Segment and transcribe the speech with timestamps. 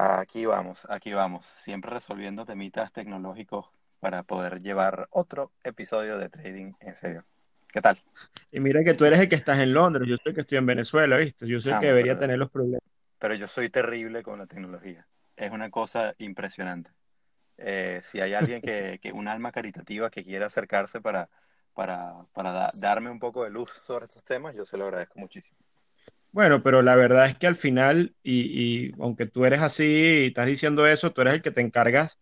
[0.00, 3.66] Aquí vamos, aquí vamos, siempre resolviendo temitas tecnológicos
[4.00, 7.24] para poder llevar otro episodio de Trading en serio.
[7.66, 7.98] ¿Qué tal?
[8.52, 10.58] Y mira que tú eres el que estás en Londres, yo soy el que estoy
[10.58, 11.48] en Venezuela, ¿viste?
[11.48, 12.80] Yo soy el que debería tener los problemas.
[13.18, 15.04] Pero yo soy terrible con la tecnología.
[15.34, 16.92] Es una cosa impresionante.
[17.56, 21.28] Eh, si hay alguien que, que, un alma caritativa que quiera acercarse para,
[21.74, 25.58] para, para darme un poco de luz sobre estos temas, yo se lo agradezco muchísimo.
[26.32, 30.46] Bueno, pero la verdad es que al final, y, aunque tú eres así y estás
[30.46, 32.18] diciendo eso, tú eres el que te encargas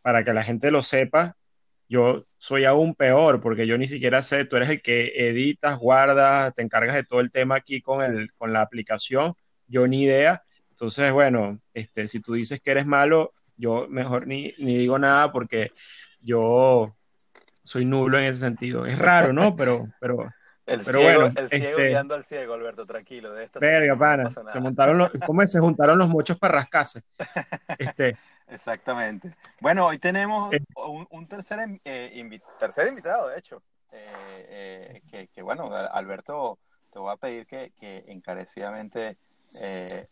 [0.00, 1.36] para que la gente lo sepa.
[1.88, 6.54] Yo soy aún peor porque yo ni siquiera sé, tú eres el que editas, guardas,
[6.54, 9.34] te encargas de todo el tema aquí con, el, con la aplicación.
[9.66, 10.42] Yo ni idea.
[10.70, 15.32] Entonces, bueno, este, si tú dices que eres malo, yo mejor ni, ni digo nada
[15.32, 15.72] porque
[16.20, 16.96] yo
[17.64, 18.86] soy nulo en ese sentido.
[18.86, 19.54] Es raro, ¿no?
[19.56, 20.30] Pero, pero
[20.66, 23.32] el ciego, el ciego este, guiando al ciego, Alberto, tranquilo.
[23.32, 24.30] De esta verga, pana.
[24.30, 27.02] se montaron los, ¿cómo se juntaron los mochos para rascarse?
[27.78, 28.16] Este,
[28.52, 29.34] Exactamente.
[29.60, 30.60] Bueno, hoy tenemos eh.
[31.10, 33.62] un, tercer, eh, tercer invitado, de hecho.
[33.92, 36.58] Eh, que, que, bueno, Alberto,
[36.92, 39.18] te voy a pedir que, que encarecidamente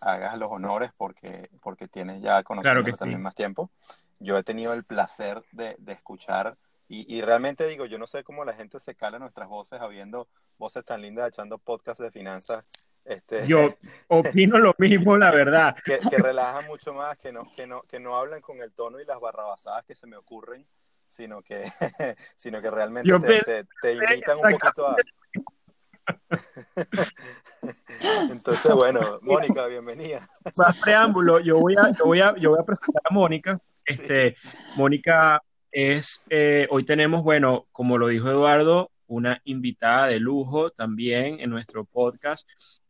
[0.01, 3.71] hagas los honores porque, porque tienes ya conocido también más tiempo.
[4.19, 6.57] Yo he tenido el placer de, de escuchar
[6.93, 10.27] y, realmente digo, yo no sé cómo la gente se cala nuestras voces habiendo
[10.59, 12.65] voces tan lindas echando podcasts de finanzas.
[13.05, 13.77] Este, yo
[14.09, 15.77] opino lo mismo, la verdad.
[15.85, 18.99] Que, que, relajan mucho más, que no, que, no, que no hablan con el tono
[18.99, 20.67] y las barrabasadas que se me ocurren,
[21.07, 21.63] sino que,
[22.35, 24.97] sino que realmente te, te, invitan un poquito a...
[28.33, 30.29] Entonces, bueno, Mónica, bienvenida.
[30.57, 33.61] Más preámbulo, yo voy a, yo voy a, yo voy a presentar a Mónica.
[33.85, 34.37] Este,
[34.75, 35.41] Mónica
[35.73, 41.51] es, eh, hoy tenemos, bueno, como lo dijo Eduardo, una invitada de lujo también en
[41.51, 42.49] nuestro podcast.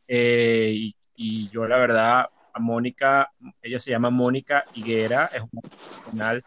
[0.08, 3.30] Eh, y, yo la verdad, a Mónica,
[3.60, 6.44] ella se llama Mónica Higuera, es una profesional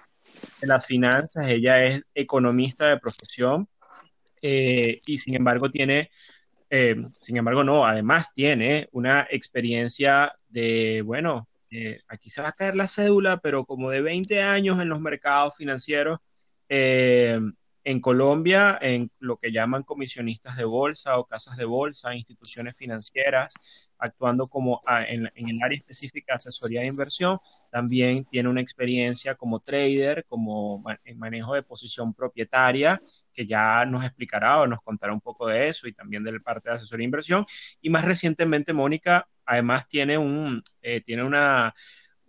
[0.59, 3.67] de las finanzas, ella es economista de profesión
[4.41, 6.09] eh, y sin embargo tiene,
[6.71, 12.75] sin embargo no, además tiene una experiencia de, bueno, eh, aquí se va a caer
[12.75, 16.19] la cédula, pero como de 20 años en los mercados financieros,
[16.69, 17.39] eh,
[17.83, 23.53] en Colombia, en lo que llaman comisionistas de bolsa o casas de bolsa, instituciones financieras,
[23.97, 27.39] actuando como ah, en, el área específica de asesoría de inversión,
[27.71, 33.01] también tiene una experiencia como trader, como en manejo de posición propietaria,
[33.33, 36.39] que ya nos explicará o nos contará un poco de eso y también de la
[36.39, 37.45] parte de asesoría de inversión.
[37.81, 41.73] Y más recientemente, Mónica además tiene un, eh, tiene una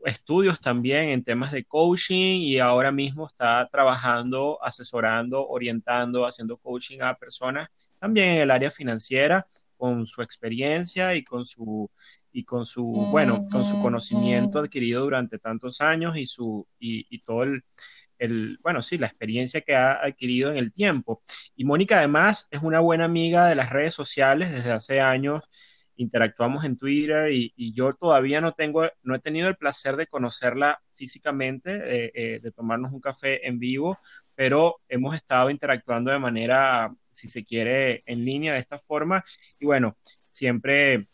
[0.05, 6.99] estudios también en temas de coaching y ahora mismo está trabajando, asesorando, orientando, haciendo coaching
[7.01, 9.47] a personas también en el área financiera
[9.79, 11.91] con su experiencia y con su
[12.33, 17.45] y con su bueno con su conocimiento adquirido durante tantos años y su y, todo
[18.19, 21.23] el, bueno, sí, la experiencia que ha adquirido en el tiempo.
[21.57, 25.49] Y Mónica además es una buena amiga de las redes sociales desde hace años
[25.97, 30.81] interactuamos en Twitter y, yo todavía no tengo, no he tenido el placer de conocerla
[30.93, 33.99] físicamente, eh, eh, de tomarnos un café en vivo,
[34.35, 39.25] pero hemos estado interactuando de manera, si se quiere, en línea de esta forma.
[39.61, 39.97] Y bueno,
[40.31, 41.09] siempre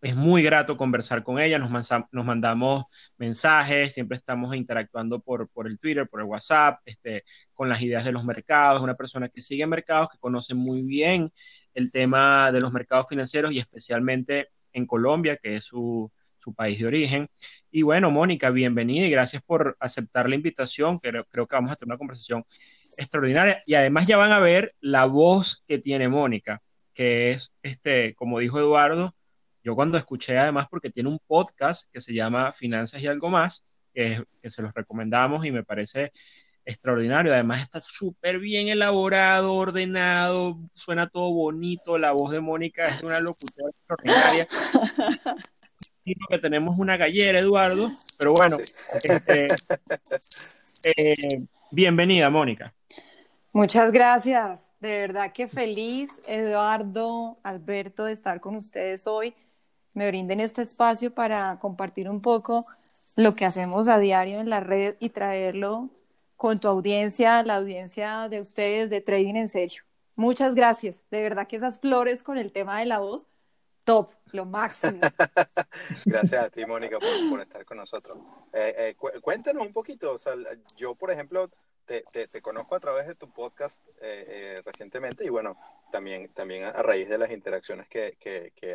[0.00, 1.70] es muy grato conversar con ella, nos,
[2.12, 2.84] nos mandamos
[3.16, 8.04] mensajes, siempre estamos interactuando por, por, el Twitter, por el WhatsApp, este, con las ideas
[8.04, 11.32] de los mercados, una persona que sigue mercados, que conoce muy bien
[11.74, 16.78] el tema de los mercados financieros y especialmente en Colombia, que es su, su país
[16.78, 17.28] de origen.
[17.70, 21.76] Y bueno, Mónica, bienvenida y gracias por aceptar la invitación, creo, creo que vamos a
[21.76, 22.44] tener una conversación
[22.96, 26.62] extraordinaria y además ya van a ver la voz que tiene Mónica,
[26.94, 29.14] que es, este, como dijo Eduardo,
[29.68, 33.82] yo cuando escuché además, porque tiene un podcast que se llama Finanzas y algo más,
[33.92, 36.10] que, se los recomendamos y me parece
[36.64, 37.34] extraordinario.
[37.34, 43.20] Además está súper bien elaborado, ordenado, suena todo bonito, la voz de Mónica es una
[43.20, 44.48] locutora extraordinaria.
[46.30, 48.56] que tenemos una gallera, Eduardo, pero bueno,
[49.02, 49.48] este,
[50.82, 52.72] eh, bienvenida, Mónica.
[53.52, 54.66] Muchas gracias.
[54.80, 59.34] De verdad que feliz, Eduardo, Alberto, de estar con ustedes hoy.
[59.98, 62.66] Me brinden este espacio para compartir un poco
[63.16, 65.90] lo que hacemos a diario en la red y traerlo
[66.36, 69.82] con tu audiencia, la audiencia de ustedes de Trading en Serio.
[70.14, 71.02] Muchas gracias.
[71.10, 73.26] De verdad que esas flores con el tema de la voz,
[73.82, 75.00] top, lo máximo.
[76.06, 76.98] gracias a ti, Mónica,
[77.28, 78.16] por, estar con nosotros.
[78.52, 80.12] Eh, eh, cuéntanos un poquito.
[80.12, 80.34] O sea,
[80.76, 81.50] yo, por ejemplo,
[81.88, 85.56] te, conozco a través de tu podcast eh, eh, recientemente y bueno,
[85.90, 88.16] también, también a raíz de las interacciones que,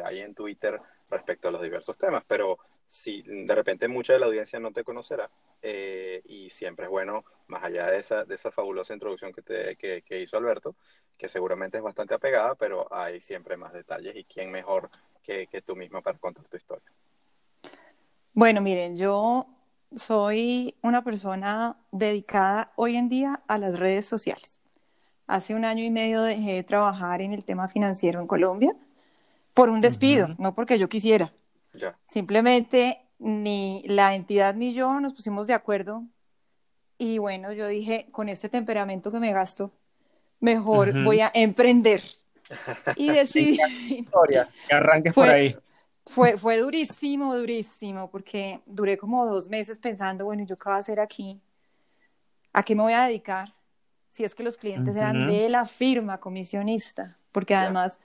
[0.04, 2.58] hay en Twitter respecto a los diversos temas, pero
[2.88, 5.30] si de repente mucha de la audiencia no te conocerá
[5.62, 10.20] eh, y siempre es bueno, más allá de esa, de esa fabulosa introducción que, te,
[10.20, 10.76] hizo Alberto,
[11.18, 14.90] que seguramente es bastante apegada, pero hay siempre más detalles y quién mejor
[15.22, 16.92] que, que tú misma para contar tu historia.
[18.34, 19.53] Bueno, miren, yo
[19.96, 24.60] soy una persona dedicada hoy en día a las redes sociales.
[25.28, 28.76] Hace un año y medio dejé de trabajar en el tema financiero en Colombia
[29.54, 31.34] por un despido, no porque yo quisiera.
[32.08, 36.04] Simplemente ni la entidad ni yo nos pusimos de acuerdo
[36.98, 39.72] y bueno, yo dije, con este temperamento que me gasto,
[40.40, 42.04] mejor voy a emprender.
[42.96, 43.60] Y decidí...
[43.90, 45.56] Historia, que arranques por ahí.
[46.06, 50.78] Fue, fue durísimo, durísimo, porque duré como dos meses pensando, bueno, ¿yo qué voy a
[50.78, 51.42] hacer aquí?
[52.52, 53.54] ¿A qué me voy a dedicar?
[54.08, 58.00] Si es que los clientes eran de la firma comisionista, porque además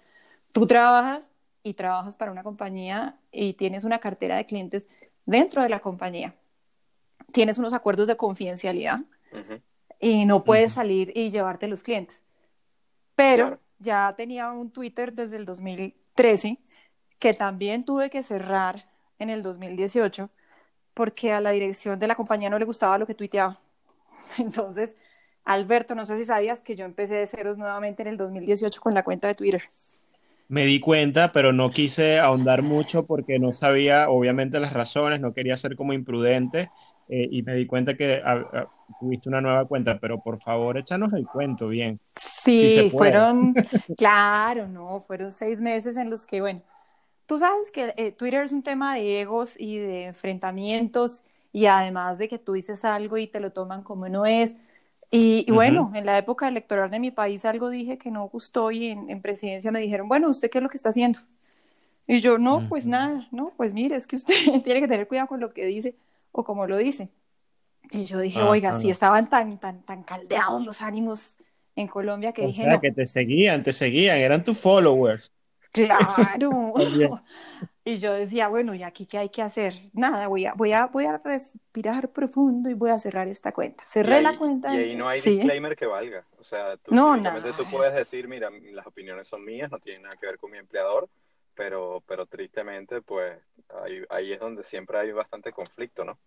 [0.53, 1.31] tú trabajas
[1.63, 4.89] y trabajas para una compañía y tienes una cartera de clientes
[5.27, 6.35] dentro de la compañía.
[7.33, 9.01] Tienes unos acuerdos de confidencialidad
[10.01, 12.23] y no puedes salir y llevarte los clientes.
[13.15, 16.59] Pero ya tenía un Twitter desde el 2013
[17.19, 18.87] que también tuve que cerrar
[19.19, 20.31] en el 2018
[20.95, 23.61] porque a la dirección de la compañía no le gustaba lo que tuiteaba.
[24.39, 24.97] Entonces,
[25.45, 28.95] Alberto, no sé si sabías que yo empecé de ceros nuevamente en el 2018 con
[28.95, 29.63] la cuenta de Twitter.
[30.49, 35.35] Me di cuenta, pero no quise ahondar mucho porque no sabía, obviamente, las razones, no
[35.35, 36.71] quería ser como imprudente
[37.09, 38.67] eh, y me di cuenta que ah, ah,
[38.99, 42.01] tuviste una nueva cuenta, pero por favor, échanos el cuento bien.
[42.17, 43.55] Sí, fueron,
[43.97, 46.63] claro, no, fueron seis meses en los que, bueno,
[47.29, 52.17] Tú sabes que eh, Twitter es un tema de egos y de enfrentamientos y además
[52.17, 54.55] de que tú dices algo y te lo toman como no es.
[55.11, 58.87] Y, bueno, en la época electoral de mi país algo dije que no gustó y
[58.87, 61.19] en, presidencia me dijeron, bueno, ¿usted qué es lo que está haciendo?
[62.07, 64.35] Y yo, no, pues nada, no, pues mire, es que usted
[64.65, 65.97] tiene que tener cuidado con lo que dice
[66.33, 67.11] o como lo dice.
[67.91, 71.37] Y yo dije, oiga, si estaban tan, tan, tan caldeados los ánimos
[71.77, 75.31] en Colombia que o dije, sea, que te seguían, te seguían, eran tus followers.
[75.73, 76.75] Claro.
[77.85, 79.75] y yo decía, bueno, ¿y aquí qué hay que hacer?
[79.93, 83.85] Nada, voy a, voy a, voy a respirar profundo y voy a cerrar esta cuenta.
[83.87, 84.75] Cerré la cuenta.
[84.75, 86.25] Y ahí no hay disclaimer que valga.
[86.39, 87.17] O sea, tú, no,
[87.57, 90.59] tú puedes decir, mira, las opiniones son mías, no tienen nada que ver con mi
[90.59, 91.09] empleador,
[91.55, 93.39] pero, pero tristemente, pues
[93.85, 96.19] ahí, ahí es donde siempre hay bastante conflicto, ¿no?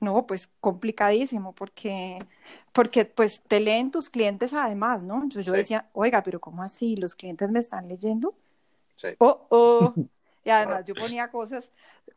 [0.00, 2.18] No, pues complicadísimo, porque,
[2.72, 5.16] porque pues te leen tus clientes además, ¿no?
[5.16, 6.96] Entonces yo decía, oiga, pero ¿cómo así?
[6.96, 8.34] ¿Los clientes me están leyendo?
[9.18, 9.94] Oh, oh.
[10.42, 11.70] Y además yo ponía cosas,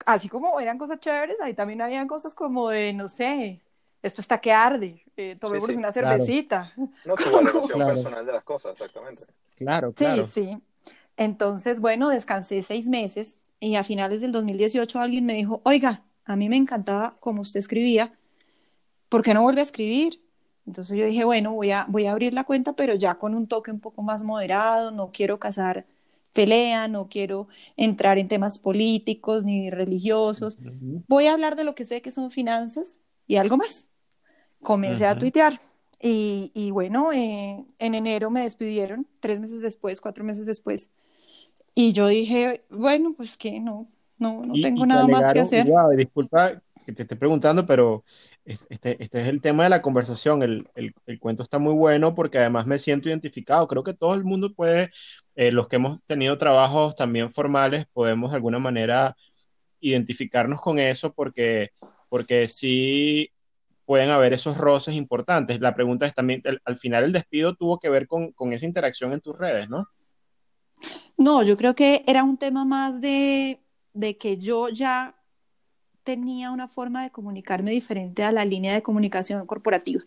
[0.06, 3.60] así como eran cosas chéveres, ahí también habían cosas como de, no sé,
[4.02, 6.72] esto está que arde, eh, tomemos una cervecita.
[7.04, 9.26] No tu valoración personal de las cosas, exactamente.
[9.56, 10.26] Claro, claro.
[10.26, 10.62] Sí, sí.
[11.18, 16.36] Entonces, bueno, descansé seis meses y a finales del 2018 alguien me dijo, oiga, a
[16.36, 18.14] mí me encantaba como usted escribía,
[19.10, 20.22] ¿por qué no vuelve a escribir?
[20.66, 23.48] Entonces yo dije, bueno, voy a, voy a abrir la cuenta, pero ya con un
[23.48, 25.86] toque un poco más moderado, no quiero casar
[26.34, 27.48] pelea, no quiero
[27.78, 30.58] entrar en temas políticos ni religiosos.
[31.08, 32.98] Voy a hablar de lo que sé que son finanzas
[33.28, 33.88] y algo más.
[34.62, 35.62] Comencé a tuitear
[36.06, 40.90] y, bueno, eh, en enero me despidieron, tres meses después, cuatro meses después.
[41.76, 43.88] Y yo dije, bueno, pues que no,
[44.18, 45.68] no, no tengo nada más que hacer.
[45.96, 48.04] disculpa que te esté preguntando, pero
[48.46, 50.44] este, este es el tema de la conversación.
[50.44, 53.68] El, el, el, cuento está muy bueno porque además me siento identificado.
[53.68, 54.92] Creo que todo el mundo puede,
[55.36, 59.16] eh, los que hemos tenido trabajos también formales, podemos de alguna manera
[59.80, 61.72] identificarnos con eso porque,
[62.10, 63.32] porque sí
[63.86, 65.60] pueden haber esos roces importantes.
[65.60, 69.14] La pregunta es también, al final el despido tuvo que ver con, con esa interacción
[69.14, 69.88] en tus redes, ¿no?
[71.18, 73.62] No, yo creo que era un tema más de,
[73.94, 75.16] de que yo ya
[76.04, 80.04] tenía una forma de comunicarme diferente a la línea de comunicación corporativa.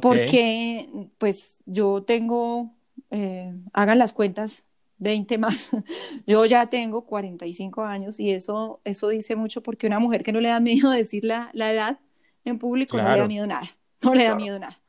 [0.00, 2.74] Porque, pues, yo tengo,
[3.10, 4.64] eh, hagan las cuentas,
[4.98, 5.70] 20 más.
[6.26, 10.40] Yo ya tengo 45 años y eso, eso dice mucho porque una mujer que no
[10.40, 11.98] le da miedo decir la, la edad
[12.44, 13.68] en público no le da miedo nada.
[14.00, 14.81] No le da miedo nada.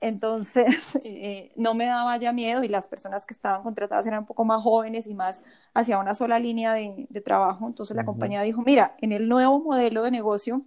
[0.00, 4.26] Entonces, eh, no me daba ya miedo y las personas que estaban contratadas eran un
[4.26, 7.66] poco más jóvenes y más hacia una sola línea de, de trabajo.
[7.66, 10.62] Entonces, la compañía dijo, mira, en el nuevo modelo de negocio,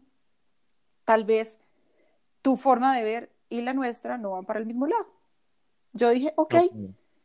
[1.05, 1.59] tal vez
[2.41, 5.13] tu forma de ver y la nuestra no van para el mismo lado.
[5.93, 6.55] Yo dije, ok,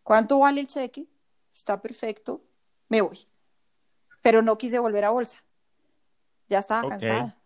[0.03, 1.07] ¿cuánto vale el cheque?
[1.55, 2.43] Está perfecto,
[2.89, 3.27] me voy.
[4.23, 5.45] Pero no quise volver a bolsa.
[6.49, 7.37] Ya estaba cansada.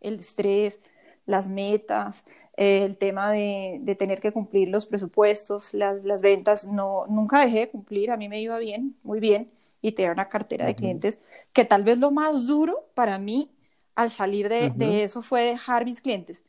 [0.00, 0.80] El estrés,
[1.26, 2.24] las metas,
[2.56, 7.60] el tema de, de, tener que cumplir los presupuestos, las, las, ventas, no, nunca dejé
[7.60, 9.50] de cumplir, a mí me iba bien, muy bien,
[9.80, 11.18] y tenía una cartera de clientes,
[11.52, 13.50] que tal vez lo más duro para mí
[13.94, 16.44] al salir de, de, eso fue dejar mis clientes,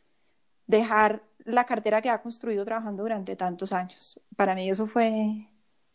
[0.68, 4.20] dejar la cartera que ha construido trabajando durante tantos años.
[4.36, 5.48] Para mí eso fue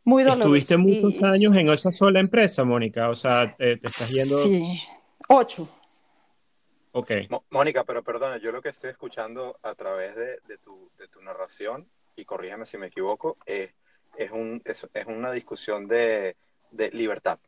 [0.05, 0.55] muy doloroso.
[0.55, 3.09] ¿Estuviste muchos años en esa sola empresa, Mónica?
[3.09, 4.43] O sea, te, te estás yendo...
[4.43, 4.81] Sí,
[5.29, 5.69] ocho.
[6.93, 7.13] Ok.
[7.51, 11.89] Mónica, pero perdona, yo lo que estoy escuchando a través de, tu, de tu, narración,
[12.17, 13.73] y corrígeme si me equivoco, es,
[14.17, 16.37] es, un, es, es una discusión de,
[16.71, 17.39] de, libertad.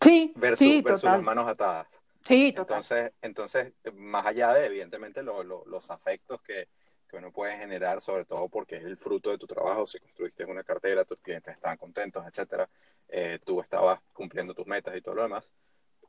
[0.00, 2.00] Sí, versus, sí, versus las manos atadas.
[2.22, 2.78] Sí, total.
[2.78, 6.68] Entonces, entonces más allá de, evidentemente, los afectos que,
[7.08, 10.44] que uno puede generar, sobre todo porque es el fruto de tu trabajo, si construiste
[10.44, 12.68] una cartera, tus clientes estaban contentos, etcétera,
[13.08, 15.50] eh, tú estabas cumpliendo tus metas y todo lo demás,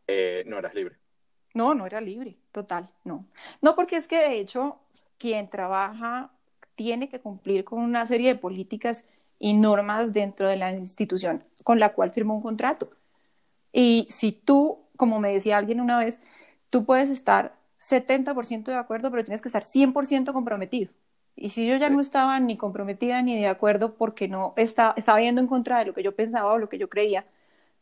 [0.08, 0.98] eh, no eras libre.
[1.54, 3.26] No, no era libre, total, no.
[3.62, 4.80] No, porque es que de hecho
[5.18, 6.32] quien trabaja
[6.76, 9.06] tiene que cumplir con una serie de políticas
[9.40, 12.92] y normas dentro de la institución con la cual firmó un contrato.
[13.72, 16.20] Y si tú, como me decía alguien una vez,
[16.70, 20.92] tú puedes estar 70% de acuerdo, pero tienes que estar 100% comprometido.
[21.36, 25.22] Y si yo ya no estaba ni comprometida ni de acuerdo porque no estaba, estaba
[25.22, 27.26] yendo en contra de lo que yo pensaba o lo que yo creía,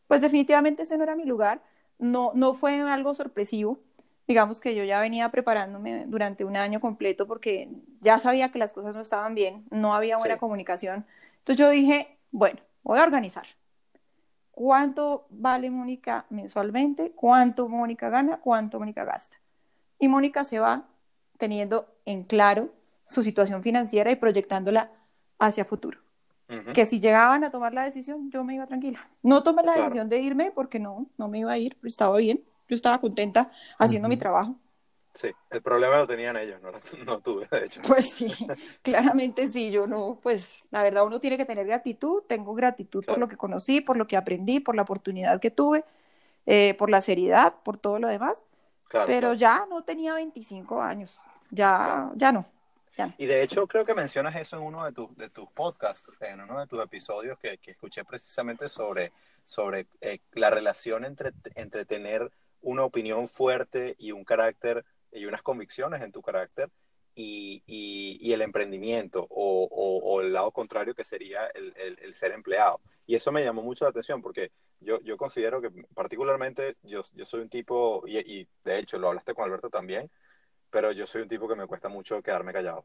[0.06, 1.62] pues definitivamente ese no era mi lugar
[1.98, 3.78] no, no fue algo sorpresivo.
[4.26, 8.72] Digamos que yo ya venía preparándome durante un año completo porque ya sabía que las
[8.72, 11.06] cosas no estaban bien, no había buena comunicación.
[11.38, 13.46] Entonces yo dije, bueno, voy a organizar.
[14.50, 17.12] ¿Cuánto vale Mónica mensualmente?
[17.12, 18.38] ¿Cuánto Mónica gana?
[18.38, 19.36] ¿Cuánto Mónica gasta?
[19.98, 20.88] Y Mónica se va
[21.38, 22.74] teniendo en claro
[23.06, 24.90] su situación financiera y proyectándola
[25.38, 26.07] hacia futuro
[26.72, 29.06] que si llegaban a tomar la decisión, yo me iba tranquila.
[29.22, 32.42] No tomé la decisión de irme porque no, no me iba a ir, estaba bien,
[32.68, 34.56] yo estaba contenta haciendo mi trabajo.
[35.14, 36.70] Sí, el problema lo tenían ellos, no,
[37.04, 37.80] no tuve, de hecho.
[37.86, 38.32] Pues sí,
[38.82, 43.18] claramente sí, yo no, pues la verdad uno tiene que tener gratitud, tengo gratitud por
[43.18, 45.84] lo que conocí, por lo que aprendí, por la oportunidad que tuve,
[46.46, 48.44] eh, por la seriedad, por todo lo demás,
[49.06, 52.46] pero ya no tenía 25 años, ya, ya no.
[53.16, 56.40] Y de hecho creo que mencionas eso en uno de, tus de tus podcasts, en
[56.40, 59.12] uno de tus episodios que, que escuché precisamente sobre,
[59.44, 65.42] sobre eh, la relación entre, entre tener una opinión fuerte y un carácter y unas
[65.42, 66.70] convicciones en tu carácter
[67.14, 72.80] y, y, el emprendimiento o, o, el lado contrario que sería el, el, ser empleado.
[73.06, 77.24] Y eso me llamó mucho la atención porque yo, yo considero que particularmente yo, yo
[77.24, 80.08] soy un tipo, y, y de hecho lo hablaste con Alberto también,
[80.70, 82.84] pero yo soy un tipo que me cuesta mucho quedarme callado.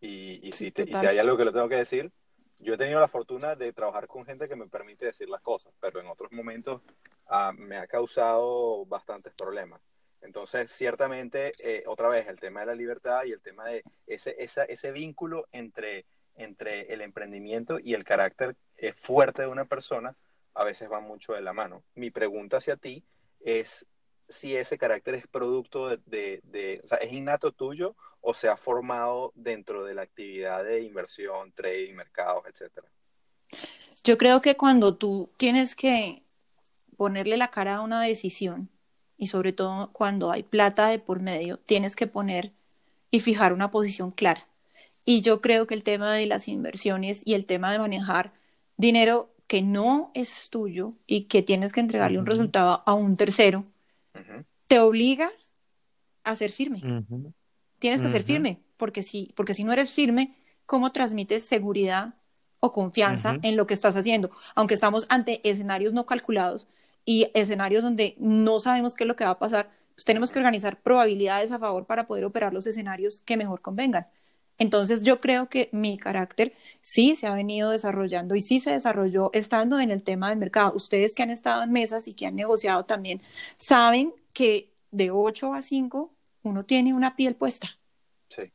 [0.00, 2.12] Y, y, si, y si hay algo que le tengo que decir,
[2.58, 5.72] yo he tenido la fortuna de trabajar con gente que me permite decir las cosas,
[5.80, 6.82] pero en otros momentos
[7.26, 9.80] ah, me ha causado bastantes problemas.
[10.20, 14.34] Entonces, ciertamente, eh, otra vez, el tema de la libertad y el tema de ese,
[14.38, 20.16] esa, ese vínculo entre, entre el emprendimiento y el carácter eh, fuerte de una persona,
[20.54, 21.82] a veces va mucho de la mano.
[21.94, 23.04] Mi pregunta hacia ti
[23.40, 23.86] es,
[24.28, 28.56] si ese carácter es producto de, de, o sea, es innato tuyo o se ha
[28.56, 32.88] formado dentro de la actividad de inversión, trading, mercados, etcétera?
[34.02, 36.22] Yo creo que cuando tú tienes que
[36.96, 38.70] ponerle la cara a una decisión
[39.16, 42.50] y sobre todo cuando hay plata de por medio, tienes que poner
[43.10, 44.46] y fijar una posición clara.
[45.04, 48.32] Y yo creo que el tema de las inversiones y el tema de manejar
[48.76, 53.64] dinero que no es tuyo y que tienes que entregarle un resultado a un tercero,
[54.68, 55.30] te obliga
[56.22, 56.82] a ser firme.
[57.78, 62.14] Tienes que ser firme, porque si, porque si no eres firme, ¿cómo transmites seguridad
[62.60, 64.30] o confianza en lo que estás haciendo?
[64.54, 66.66] Aunque estamos ante escenarios no calculados
[67.04, 70.38] y escenarios donde no sabemos qué es lo que va a pasar, pues tenemos que
[70.38, 74.06] organizar probabilidades a favor para poder operar los escenarios que mejor convengan.
[74.58, 79.30] Entonces yo creo que mi carácter sí se ha venido desarrollando y sí se desarrolló
[79.32, 80.74] estando en el tema del mercado.
[80.74, 83.20] Ustedes que han estado en mesas y que han negociado también
[83.56, 87.78] saben que de 8 a 5, uno tiene una piel puesta.
[88.28, 88.52] Sí.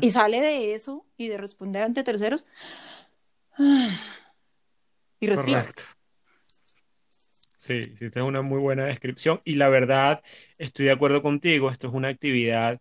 [0.00, 2.46] Y sale de eso y de responder ante terceros.
[5.18, 5.60] Y respira.
[5.60, 5.82] Correcto.
[7.56, 9.40] Sí, sí, esta es una muy buena descripción.
[9.44, 10.22] Y la verdad,
[10.56, 12.80] estoy de acuerdo contigo, esto es una actividad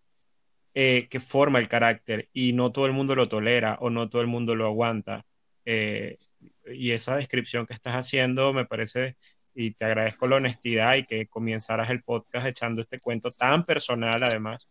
[0.77, 4.21] eh, que forma el carácter y no todo el mundo lo tolera o no todo
[4.21, 5.25] el mundo lo aguanta.
[5.63, 6.17] Eh,
[6.65, 9.15] y esa descripción que estás haciendo me parece,
[9.53, 14.21] y te agradezco la honestidad y que comenzaras el podcast echando este cuento tan personal
[14.21, 14.67] además.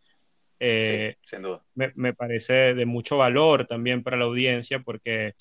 [0.61, 1.65] Eh, sin duda.
[1.75, 5.33] Me, me, parece de mucho valor también para la audiencia porque,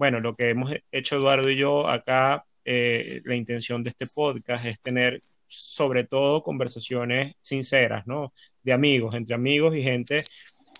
[0.00, 4.80] bueno, lo que hemos hecho Eduardo y yo acá, la intención de este podcast es
[4.80, 8.32] tener sobre todo conversaciones sinceras, ¿no?
[8.62, 10.24] De amigos, entre amigos y gente,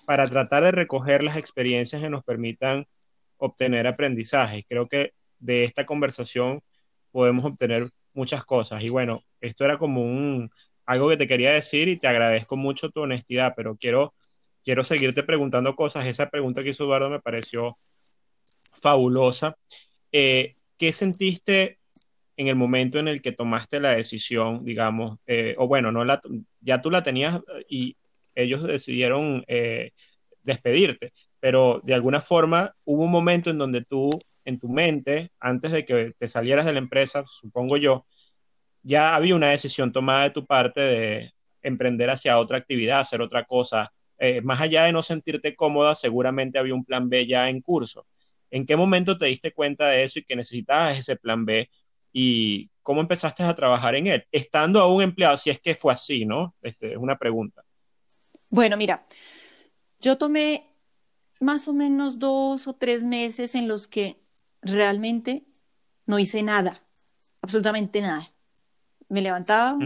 [0.07, 2.87] para tratar de recoger las experiencias que nos permitan
[3.39, 4.65] obtener aprendizaje.
[4.69, 6.63] Creo que de esta conversación
[7.11, 8.83] podemos obtener muchas cosas.
[8.83, 10.51] Y bueno, esto era como un
[10.87, 14.15] algo que te quería decir y te agradezco mucho tu honestidad, pero quiero,
[14.65, 16.07] quiero seguirte preguntando cosas.
[16.07, 17.79] Esa pregunta que hizo Eduardo me pareció
[18.81, 19.57] fabulosa.
[20.13, 21.78] Eh, ¿Qué sentiste
[22.39, 26.23] en el momento en el que tomaste la decisión, digamos, eh, o bueno, no la,
[26.61, 27.97] ya tú la tenías y
[28.33, 29.91] ellos decidieron eh,
[30.45, 34.09] despedirte, pero de alguna forma hubo un momento en donde tú,
[34.45, 38.07] en tu mente, antes de que te salieras de la empresa, supongo yo,
[38.83, 43.47] ya había una decisión tomada de tu parte de emprender hacia otra actividad, hacer otra
[43.47, 43.93] cosa.
[44.17, 48.07] Eh, más allá de no sentirte cómoda, seguramente había un plan B ya en curso.
[48.49, 51.69] ¿En qué momento te diste cuenta de eso y que necesitabas ese plan B
[52.13, 56.25] y cómo empezaste a trabajar en él, estando aún empleado, si es que fue así,
[56.25, 56.55] ¿no?
[56.63, 57.63] Este, es una pregunta.
[58.51, 59.07] Bueno, mira,
[60.01, 60.69] yo tomé
[61.41, 64.21] más o menos dos o tres meses en los que
[64.63, 65.45] realmente
[66.07, 66.83] no hice nada,
[67.43, 68.29] absolutamente nada.
[69.09, 69.79] Me levantaba,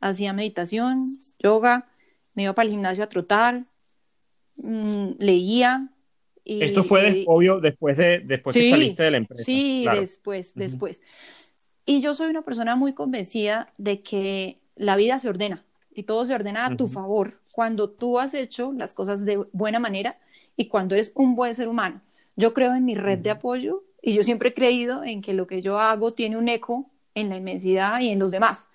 [0.00, 1.88] hacía meditación, yoga,
[2.34, 3.64] me iba para el gimnasio a trotar,
[4.56, 5.91] mm, leía,
[6.44, 9.44] esto fue, obvio, después de después que saliste de la empresa.
[9.44, 11.00] Sí, después, después.
[11.84, 16.24] Y yo soy una persona muy convencida de que la vida se ordena y todo
[16.24, 20.18] se ordena a tu favor cuando tú has hecho las cosas de buena manera
[20.56, 22.00] y cuando eres un buen ser humano.
[22.36, 25.46] Yo creo en mi red de apoyo y yo siempre he creído en que lo
[25.46, 28.66] que yo hago tiene un eco en la inmensidad y en los demás.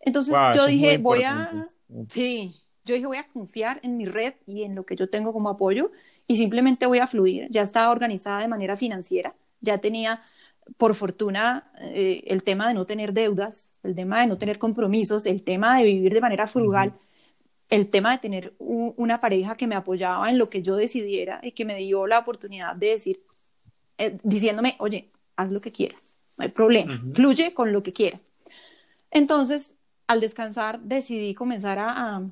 [0.00, 1.66] Entonces yo dije, voy a,
[2.08, 5.32] sí, yo dije, voy a confiar en mi red y en lo que yo tengo
[5.32, 5.90] como apoyo
[6.26, 7.46] y simplemente voy a fluir.
[7.50, 10.22] Ya estaba organizada de manera financiera, ya tenía,
[10.76, 15.26] por fortuna, eh, el tema de no tener deudas, el tema de no tener compromisos,
[15.26, 16.94] el tema de vivir de manera frugal,
[17.68, 21.52] el tema de tener una pareja que me apoyaba en lo que yo decidiera y
[21.52, 23.22] que me dio la oportunidad de decir,
[23.98, 28.30] eh, diciéndome, oye, haz lo que quieras, no hay problema, fluye con lo que quieras.
[29.10, 29.74] Entonces,
[30.06, 32.26] al descansar, decidí comenzar a, a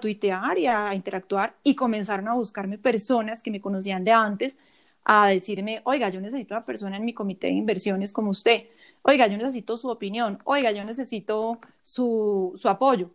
[0.00, 4.58] tuitear y a interactuar y comenzaron a buscarme personas que me conocían de antes
[5.04, 8.64] a decirme, oiga, yo necesito una persona en mi comité de inversiones como usted,
[9.02, 13.10] oiga, yo necesito su opinión, oiga, yo necesito su, su apoyo.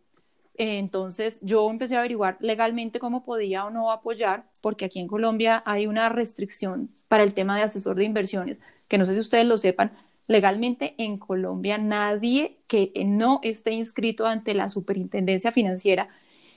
[0.56, 5.62] Entonces yo empecé a averiguar legalmente cómo podía o no apoyar, porque aquí en Colombia
[5.66, 9.46] hay una restricción para el tema de asesor de inversiones, que no sé si ustedes
[9.46, 9.92] lo sepan,
[10.28, 16.10] legalmente en Colombia nadie que no esté inscrito ante la superintendencia financiera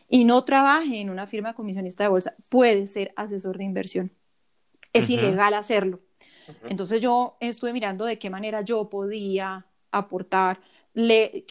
[0.09, 4.13] y no trabaje en una firma comisionista de bolsa, puede ser asesor de inversión.
[4.93, 6.01] Es ilegal hacerlo.
[6.69, 10.61] Entonces yo estuve mirando de qué manera yo podía aportar,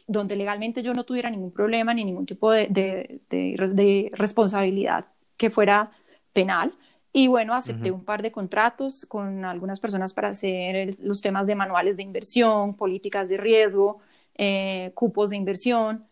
[0.07, 5.91] donde legalmente yo no tuviera ningún problema ni ningún tipo de, responsabilidad que fuera
[6.31, 6.73] penal.
[7.15, 11.53] Y bueno, acepté un par de contratos con algunas personas para hacer los temas de
[11.53, 13.99] manuales de inversión, políticas de riesgo,
[14.35, 16.07] eh, cupos de inversión.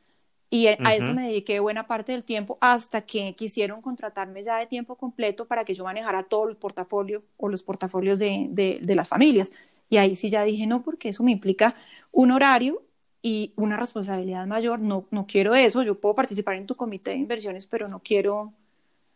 [0.54, 4.68] Y a eso me dediqué buena parte del tiempo hasta que quisieron contratarme ya de
[4.68, 9.08] tiempo completo para que yo manejara todo el portafolio o los portafolios de, de, las
[9.08, 9.54] familias.
[9.90, 11.74] Y ahí sí ya dije, no, porque eso me implica
[12.12, 12.84] un horario
[13.22, 14.82] y una responsabilidad mayor.
[14.82, 15.84] No, no quiero eso.
[15.84, 18.52] Yo puedo participar en tu comité de inversiones, pero no quiero,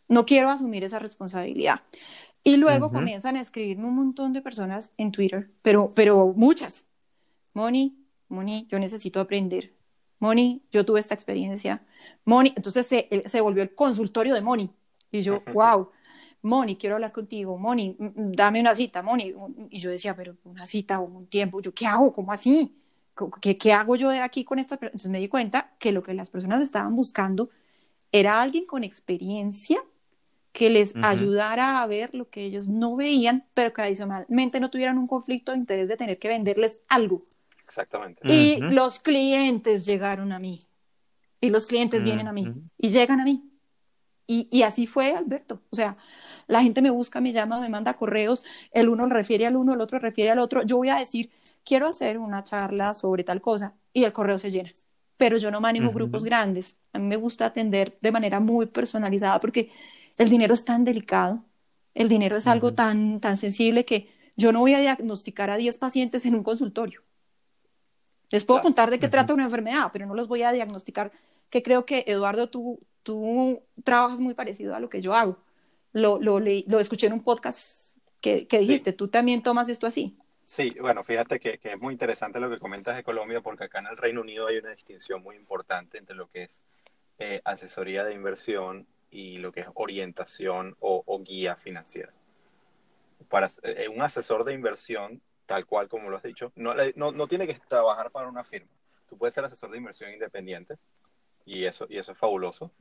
[0.07, 1.81] no quiero asumir esa responsabilidad.
[2.45, 6.85] Y luego comienzan a escribirme un montón de personas en Twitter, pero, pero muchas.
[7.53, 7.97] Moni,
[8.29, 9.74] Moni, yo necesito aprender.
[10.19, 11.83] Moni, yo tuve esta experiencia.
[12.25, 14.71] Moni, entonces se, se volvió el consultorio de Moni.
[15.11, 15.89] Y yo, wow,
[16.41, 17.57] Moni, quiero hablar contigo.
[17.57, 19.33] Moni, dame una cita, Moni.
[19.69, 21.61] Y yo decía, pero una cita o un tiempo.
[21.61, 22.13] Yo, ¿qué hago?
[22.13, 22.75] ¿Cómo así?
[23.41, 24.89] ¿Qué, qué hago yo de aquí con esta persona?
[24.91, 27.49] Entonces me di cuenta que lo que las personas estaban buscando
[28.11, 29.83] era alguien con experiencia
[30.51, 34.97] que les ayudara a ver lo que ellos no veían, pero que adicionalmente no tuvieran
[34.97, 37.19] un conflicto de interés de tener que venderles algo.
[37.65, 38.21] Exactamente.
[38.31, 40.61] Y los clientes llegaron a mí.
[41.41, 43.51] y los clientes vienen a mí y llegan a mí.
[44.27, 45.61] Y, y, así fue, Alberto.
[45.69, 45.97] O sea,
[46.47, 49.81] la gente me busca, me llama, me manda correos, el uno refiere al uno, el
[49.81, 50.63] otro refiere al otro.
[50.63, 51.29] Yo voy a decir,
[51.63, 54.71] quiero hacer una charla sobre tal cosa y el correo se llena.
[55.17, 56.77] Pero yo no manejo grupos grandes.
[56.93, 59.71] A mí me gusta atender de manera muy personalizada porque
[60.17, 61.43] el dinero es tan delicado,
[61.93, 65.77] el dinero es algo tan, tan sensible que yo no voy a diagnosticar a 10
[65.77, 67.01] pacientes en un consultorio.
[68.31, 71.11] Les puedo contar de qué trata una enfermedad, pero no los voy a diagnosticar,
[71.49, 75.37] que creo que, Eduardo, tú, tú trabajas muy parecido a lo que yo hago.
[75.93, 80.17] Lo, lo, lo escuché en un podcast que, que dijiste, tú también tomas esto así.
[80.43, 83.79] Sí, bueno, fíjate que, que, es muy interesante lo que comentas de Colombia, porque acá
[83.79, 86.65] en el Reino Unido hay una distinción muy importante entre lo que es
[87.17, 92.11] eh, asesoría de inversión y lo que es orientación o, guía financiera.
[93.29, 97.27] Para eh, un asesor de inversión, tal cual como lo has dicho, no, no, no,
[97.27, 98.71] tiene que trabajar para una firma.
[99.07, 100.77] Tú puedes ser asesor de inversión independiente
[101.45, 102.71] y eso, y eso es fabuloso,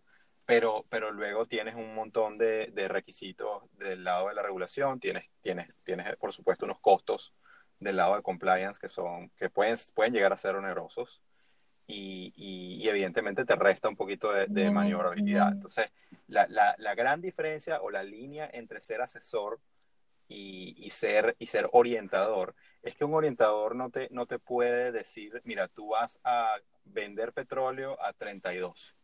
[0.47, 5.31] pero, pero luego tienes un montón de, de requisitos del lado de la regulación, tienes,
[5.43, 7.35] tienes, tienes por supuesto unos costos
[7.79, 11.23] del lado de compliance que son que pueden, pueden llegar a ser onerosos
[11.87, 15.53] y, y, evidentemente te resta un poquito de, maniobrabilidad.
[15.53, 15.91] Entonces,
[16.29, 19.61] la, la, la, gran diferencia o la línea entre ser asesor
[20.29, 25.41] y, ser, y ser orientador es que un orientador no te, no te puede decir,
[25.45, 28.95] mira, tú vas a vender petróleo a 32.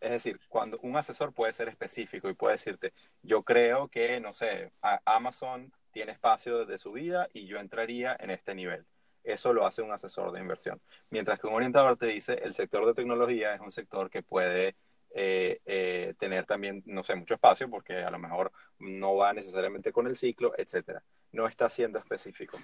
[0.00, 4.32] Es decir, cuando un asesor puede ser específico y puede decirte, yo creo que, no
[4.32, 4.72] sé,
[5.04, 8.86] Amazon tiene espacio de subida y yo entraría en este nivel
[9.26, 10.80] eso lo hace un asesor de inversión.
[11.10, 14.76] Mientras que un orientador te dice, el sector de tecnología es un sector que puede
[15.18, 19.90] eh, eh, tener también, no sé, mucho espacio porque a lo mejor no va necesariamente
[19.90, 21.02] con el ciclo, etcétera.
[21.32, 22.58] No está siendo específico.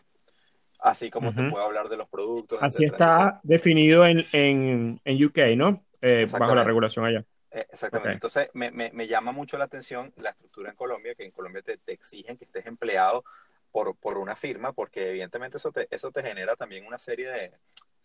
[0.78, 2.58] Así como te puedo hablar de los productos.
[2.60, 5.82] Así está definido en, en, en, UK, ¿no?
[6.02, 7.24] Eh, bajo la regulación allá.
[7.50, 8.12] Exactamente.
[8.12, 11.62] Entonces, me, me, me, llama mucho la atención la estructura en Colombia, que en Colombia
[11.62, 13.24] te, te exigen que estés empleado
[13.70, 17.52] por, por una firma, porque evidentemente eso te, eso te genera también una serie de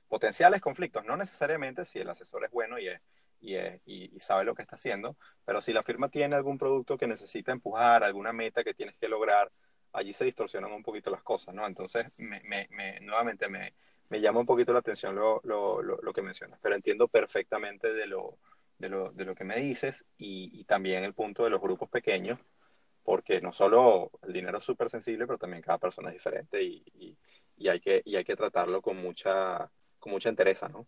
[0.08, 3.02] potenciales conflictos, no necesariamente si el asesor es bueno y, es,
[3.40, 6.98] y, es, y, sabe lo que está haciendo, pero si la firma tiene algún producto
[6.98, 9.52] que necesita empujar, alguna meta que tienes que lograr,
[9.94, 11.66] allí se distorsionan un poquito las cosas, ¿no?
[11.66, 13.74] Entonces, me, me, nuevamente me,
[14.10, 18.08] me, llama un poquito la atención lo, lo, lo, que mencionas, pero entiendo perfectamente de
[18.08, 18.38] lo,
[18.78, 21.90] de lo, de lo que me dices y, y también el punto de los grupos
[21.90, 22.40] pequeños,
[23.08, 26.84] porque no solo el dinero es súper sensible, pero también cada persona es diferente y,
[27.56, 30.86] y, hay, que, y hay que tratarlo con mucha, con mucha entereza, ¿no?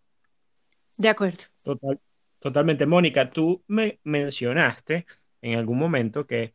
[0.98, 1.46] De acuerdo.
[1.64, 1.98] Total,
[2.40, 2.86] totalmente.
[2.86, 5.06] Mónica, tú me mencionaste
[5.42, 6.54] en algún momento que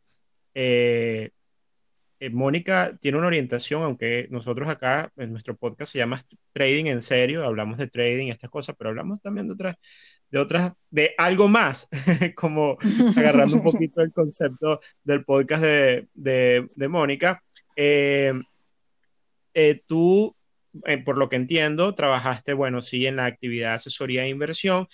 [0.53, 1.31] eh,
[2.19, 6.19] eh, Mónica tiene una orientación, aunque nosotros acá en nuestro podcast se llama
[6.53, 9.75] Trading en serio, hablamos de trading y estas cosas, pero hablamos también de otras
[10.35, 11.87] de otras, de algo más,
[12.35, 12.77] como
[13.15, 17.41] agarrando un poquito el concepto del podcast de, de, Mónica.
[17.75, 18.33] Eh,
[19.53, 20.35] eh, tú,
[20.85, 24.87] eh, por lo que entiendo, trabajaste, bueno, sí, en la actividad de asesoría de inversión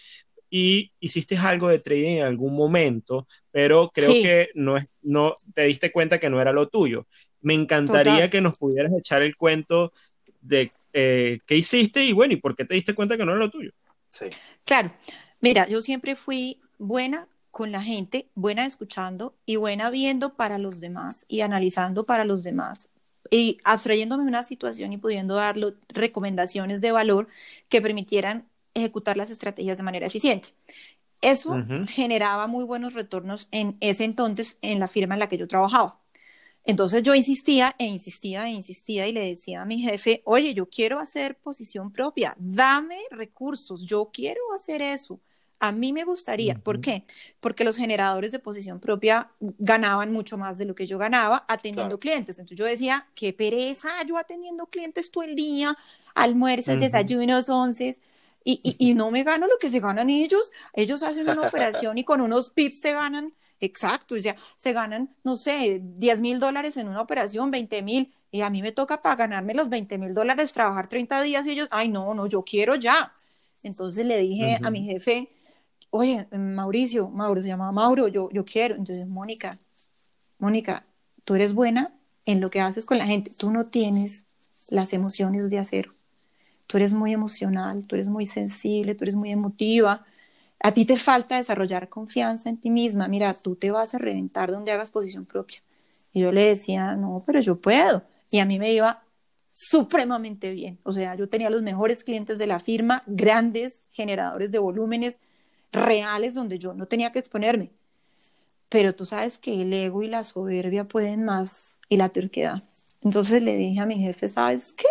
[0.53, 5.63] y hiciste algo de trading en algún momento, pero creo que no, es, no te
[5.63, 7.07] diste cuenta que no era lo tuyo.
[7.39, 9.93] Me encantaría que nos pudieras echar el cuento
[10.41, 13.49] de qué hiciste y bueno, y por qué te diste cuenta que no era lo
[13.49, 13.71] tuyo.
[14.09, 14.25] Sí.
[14.65, 14.93] Claro,
[15.39, 20.81] mira, yo siempre fui buena con la gente, buena escuchando y buena viendo para los
[20.81, 22.89] demás y analizando para los demás
[23.29, 25.55] y abstrayéndome de una situación y pudiendo dar
[25.87, 27.29] recomendaciones de valor
[27.69, 30.49] que permitieran ejecutar las estrategias de manera eficiente.
[31.21, 35.47] Eso generaba muy buenos retornos en ese entonces en la firma en la que yo
[35.47, 35.99] trabajaba.
[36.63, 40.67] Entonces yo insistía e insistía e insistía y le decía a mi jefe, oye, yo
[40.69, 45.19] quiero hacer posición propia, dame recursos, yo quiero hacer eso.
[45.59, 46.55] A mí me gustaría.
[46.55, 47.05] ¿Por qué?
[47.39, 51.99] Porque los generadores de posición propia ganaban mucho más de lo que yo ganaba atendiendo
[51.99, 52.39] clientes.
[52.39, 55.77] Entonces yo decía, qué pereza yo atendiendo clientes todo el día,
[56.15, 57.99] almuerzos, desayunos, once,
[58.43, 60.51] y, y, no me gano lo que se ganan ellos.
[60.73, 65.15] Ellos hacen una operación y con unos pips se ganan Exacto, o sea, se ganan,
[65.23, 69.03] no sé, 10 mil dólares en una operación, 20 mil, y a mí me toca
[69.03, 72.43] para ganarme los 20 mil dólares, trabajar 30 días y ellos, ay, no, no, yo
[72.43, 73.13] quiero ya.
[73.61, 75.29] Entonces le dije a mi jefe,
[75.91, 78.73] oye, Mauricio, Mauro se llamaba Mauro, yo, yo quiero.
[78.73, 79.59] Entonces, Mónica,
[80.39, 80.87] Mónica,
[81.23, 81.93] tú eres buena
[82.25, 84.25] en lo que haces con la gente, tú no tienes
[84.69, 85.93] las emociones de acero.
[86.67, 90.05] Tú eres muy emocional, tú eres muy sensible, tú eres muy emotiva,
[90.63, 93.07] a ti te falta desarrollar confianza en ti misma.
[93.07, 95.61] Mira, tú te vas a reventar donde hagas posición propia.
[96.13, 98.03] Y yo le decía, no, pero yo puedo.
[98.29, 99.01] Y a mí me iba
[99.51, 100.79] supremamente bien.
[100.83, 105.17] O sea, yo tenía los mejores clientes de la firma, grandes generadores de volúmenes
[105.71, 107.71] reales donde yo no tenía que exponerme.
[108.69, 112.63] Pero tú sabes que el ego y la soberbia pueden más y la terquedad.
[113.01, 114.87] Entonces le dije a mi jefe, ¿sabes qué?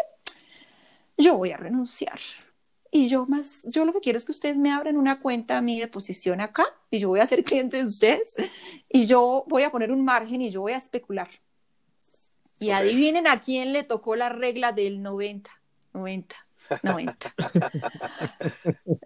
[1.20, 2.18] Yo voy a renunciar.
[2.90, 5.62] Y yo más, yo lo que quiero es que ustedes me abran una cuenta a
[5.62, 8.34] mi de posición acá y yo voy a ser cliente de ustedes
[8.88, 11.28] y yo voy a poner un margen y yo voy a especular.
[12.58, 15.50] Y adivinen a quién le tocó la regla del 90,
[15.94, 16.36] 90,
[16.82, 17.34] 90.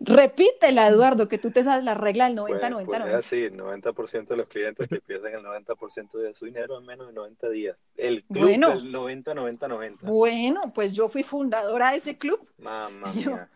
[0.00, 3.22] Repítela, Eduardo, que tú te sabes la regla del 90, 90, 90.
[3.22, 7.12] Sí, 90% de los clientes que pierden el 90% de su dinero en menos de
[7.12, 7.76] 90 días.
[7.96, 10.06] El club del 90, 90, 90.
[10.06, 12.46] Bueno, pues yo fui fundadora de ese club.
[12.58, 13.48] Mamá mía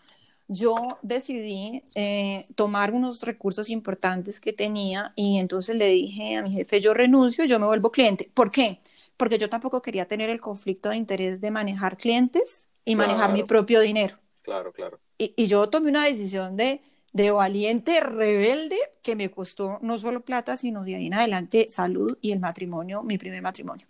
[0.49, 6.51] yo decidí eh, tomar unos recursos importantes que tenía y entonces le dije a mi
[6.51, 8.31] jefe, yo renuncio, yo me vuelvo cliente.
[8.33, 8.81] ¿Por qué?
[9.19, 13.45] Porque yo tampoco quería tener el conflicto de interés de manejar clientes y manejar mi
[13.45, 14.17] propio dinero.
[14.43, 14.99] Claro, claro.
[15.19, 16.81] Y, y, yo tomé una decisión de,
[17.13, 22.17] de valiente, rebelde, que me costó no solo plata, sino de ahí en adelante salud
[22.23, 23.87] y el matrimonio, mi primer matrimonio.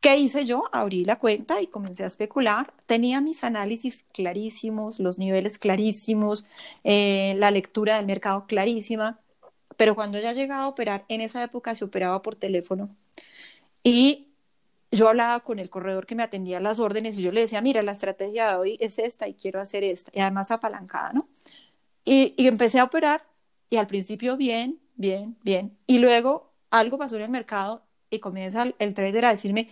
[0.00, 0.64] ¿Qué hice yo?
[0.72, 2.74] Abrí la cuenta y comencé a especular.
[2.86, 6.44] Tenía mis análisis clarísimos, los niveles clarísimos,
[6.82, 9.20] eh, la lectura del mercado clarísima,
[9.76, 12.90] pero cuando ya llegaba a operar, en esa época se operaba por teléfono
[13.82, 14.33] y
[14.94, 17.82] yo hablaba con el corredor que me atendía las órdenes y yo le decía, mira,
[17.82, 21.28] la estrategia de hoy es esta y quiero hacer esta, y además apalancada, ¿no?
[22.04, 23.26] Y, empecé a operar
[23.70, 28.62] y al principio bien, bien, bien, y luego algo pasó en el mercado y comienza
[28.62, 29.70] el, el trader a decirme,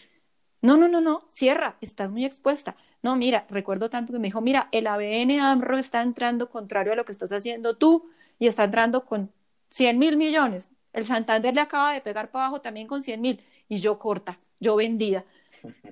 [0.62, 2.76] no, no, no, no, cierra, estás muy expuesta.
[3.02, 6.96] No, mira, recuerdo tanto que me dijo, mira, el ABN AMRO está entrando contrario a
[6.96, 8.08] lo que estás haciendo tú
[8.38, 9.32] y está entrando con
[9.70, 10.70] 100 mil millones.
[10.92, 14.38] El Santander le acaba de pegar para abajo también con 100 mil y yo corta,
[14.62, 15.26] yo vendida.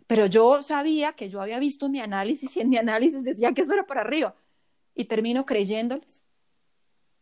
[0.06, 3.60] Pero yo sabía que yo había visto mi análisis y en mi análisis decía que
[3.60, 4.34] eso era para arriba.
[4.94, 6.24] Y termino creyéndoles.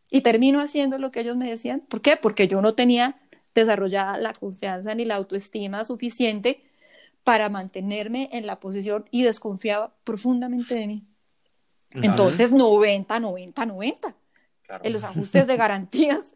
[0.09, 1.81] Y termino haciendo lo que ellos me decían.
[1.81, 2.15] ¿Por qué?
[2.17, 3.19] Porque yo no tenía
[3.53, 6.63] desarrollada la confianza ni la autoestima suficiente
[7.23, 11.05] para mantenerme en la posición y desconfiaba profundamente de mí.
[11.91, 14.15] Entonces, 90, 90, 90
[14.83, 16.33] en los ajustes de garantías.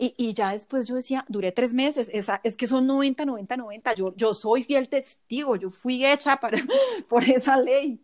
[0.00, 3.56] Y, y, ya después yo decía, duré tres meses, esa, es que son 90, 90,
[3.56, 3.94] 90.
[3.94, 6.58] Yo, yo soy fiel testigo, yo fui hecha para,
[7.08, 8.00] por esa ley.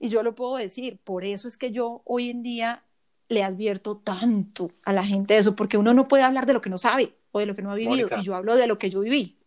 [0.00, 2.82] Y yo lo puedo decir, por eso es que yo hoy en día
[3.28, 6.60] le advierto tanto a la gente de eso, porque uno no puede hablar de lo
[6.60, 8.08] que no sabe o de lo que no ha vivido.
[8.18, 9.38] Y yo hablo de lo que yo viví.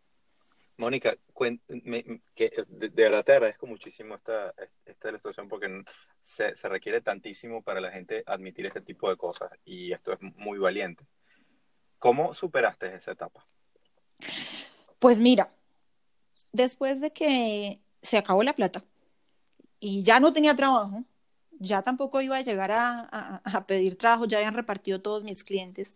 [0.78, 1.18] Mónica,
[2.34, 4.54] que de, verdad te agradezco muchísimo esta,
[4.86, 5.84] esta ilustración porque
[6.22, 10.20] se, se, requiere tantísimo para la gente admitir este tipo de cosas y esto es
[10.22, 11.06] muy valiente.
[12.00, 13.46] ¿Cómo superaste esa etapa?
[15.00, 15.52] Pues mira,
[16.52, 18.84] después de que se acabó la plata
[19.80, 21.04] y ya no tenía trabajo,
[21.60, 25.96] ya tampoco iba a llegar a, a, pedir trabajo, ya habían repartido todos mis clientes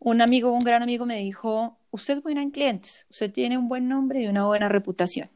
[0.00, 3.68] un amigo, un gran amigo me dijo, usted es buena en clientes, usted tiene un
[3.68, 5.30] buen nombre y una buena reputación.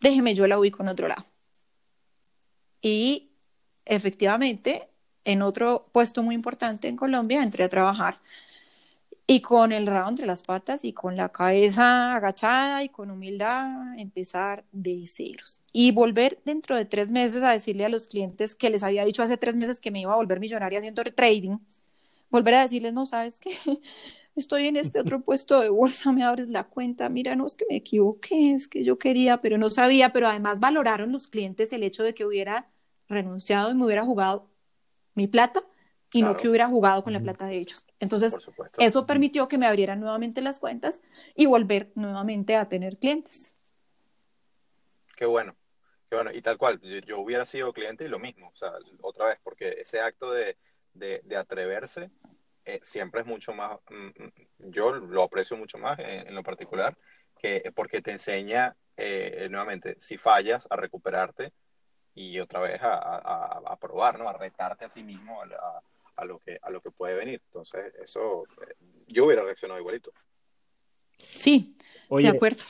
[0.00, 1.24] Déjeme, yo la ubico en otro lado.
[2.80, 3.32] Y
[3.84, 4.88] efectivamente,
[5.24, 8.16] en otro puesto muy importante en Colombia, entré a trabajar
[9.32, 13.98] y con el rabo entre las patas y con la cabeza agachada y con humildad
[13.98, 15.62] empezar de ceros.
[15.72, 19.22] Y volver dentro de tres meses a decirle a los clientes que les había dicho
[19.22, 21.58] hace tres meses que me iba a volver millonaria haciendo trading
[22.30, 23.50] volver a decirles, no, sabes que
[24.36, 27.66] estoy en este otro puesto de bolsa, me abres la cuenta, mira, no es que
[27.68, 31.82] me equivoqué, es que yo quería, pero no sabía, pero además valoraron los clientes el
[31.84, 32.70] hecho de que hubiera
[33.08, 34.50] renunciado y me hubiera jugado
[35.14, 35.62] mi plata
[36.12, 37.86] y no que hubiera jugado con la plata de ellos.
[37.98, 38.36] Entonces,
[38.78, 41.02] eso permitió que me abrieran nuevamente las cuentas
[41.34, 43.56] y volver nuevamente a tener clientes.
[45.16, 45.56] Qué bueno,
[46.10, 46.30] qué bueno.
[46.32, 49.76] Y tal cual, yo hubiera sido cliente y lo mismo, o sea, otra vez, porque
[49.80, 50.58] ese acto de,
[50.92, 52.10] de, atreverse
[52.64, 54.32] eh, siempre es mucho más, mm, mm,
[54.70, 56.96] yo lo aprecio mucho más en, lo particular,
[57.38, 61.52] que porque te enseña eh, nuevamente, si fallas, a recuperarte
[62.14, 64.28] y otra vez a, probar, ¿no?
[64.28, 65.82] A retarte a ti mismo a,
[66.24, 67.40] lo que, a lo que puede venir.
[67.46, 68.74] Entonces, eso, eh,
[69.08, 70.12] yo hubiera reaccionado igualito.
[71.18, 71.76] Sí,
[72.10, 72.64] de acuerdo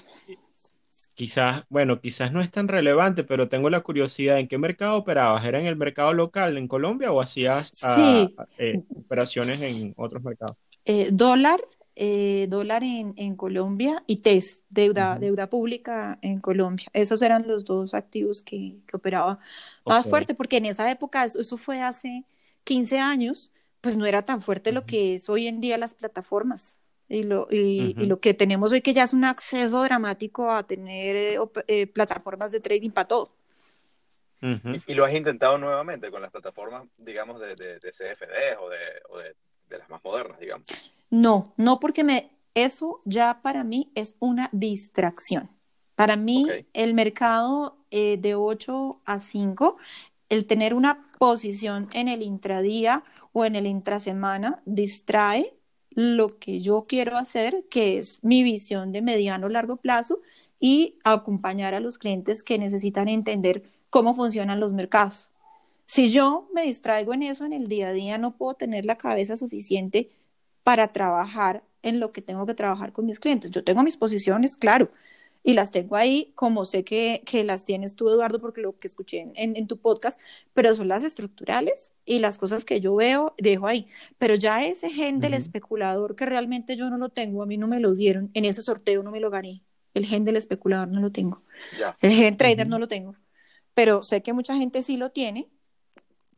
[1.15, 5.45] quizás, bueno, quizás no es tan relevante, pero tengo la curiosidad, ¿en qué mercado operabas?
[5.45, 8.27] ¿Era en el mercado local en Colombia o hacías ah,
[8.59, 10.57] eh, operaciones en otros mercados?
[10.85, 11.61] Eh, dólar,
[11.95, 16.89] eh, dólar en, en, Colombia y TES, deuda, deuda pública en Colombia.
[16.93, 19.39] Esos eran los dos activos que, que operaba
[19.85, 22.25] más fuerte, porque en esa época, eso, eso, fue hace
[22.65, 26.79] 15 años, pues no era tan fuerte lo que es hoy en día las plataformas
[27.13, 31.15] y lo, y, lo que tenemos hoy que ya es un acceso dramático a tener
[31.15, 33.33] eh, eh, plataformas de trading para todo.
[34.41, 38.79] y, lo has intentado nuevamente con las plataformas, digamos, de, de, CFD o, de,
[39.11, 39.35] o de,
[39.79, 40.67] las más modernas, digamos.
[41.11, 45.51] No, no porque me, eso ya para mí es una distracción.
[45.95, 49.79] Para mí, el mercado eh, de 8 a 5,
[50.31, 55.55] el tener una posición en el intradía o en el intrasemana distrae
[55.91, 60.19] lo que yo quiero hacer, que es mi visión de mediano largo plazo
[60.59, 65.31] y acompañar a los clientes que necesitan entender cómo funcionan los mercados.
[65.87, 68.99] Si yo me distraigo en eso en el día a día, no puedo tener la
[68.99, 70.11] cabeza suficiente
[70.65, 73.53] para trabajar en lo que tengo que trabajar con mis clientes.
[73.53, 74.91] Yo tengo mis posiciones, claro,
[75.43, 78.87] y las tengo ahí, como sé que, que las tienes tú, Eduardo, porque lo que
[78.87, 80.21] escuché en, en, tu podcast,
[80.55, 83.89] pero son las estructurales y las cosas que yo veo, dejo ahí.
[84.19, 87.67] Pero ya ese gen del especulador que realmente yo no lo tengo, a mí no
[87.67, 89.63] me lo dieron, en ese sorteo no me lo gané.
[89.95, 91.43] El gen del especulador no lo tengo.
[92.01, 93.17] El gen trader no lo tengo.
[93.75, 95.49] Pero sé que mucha gente sí lo tiene,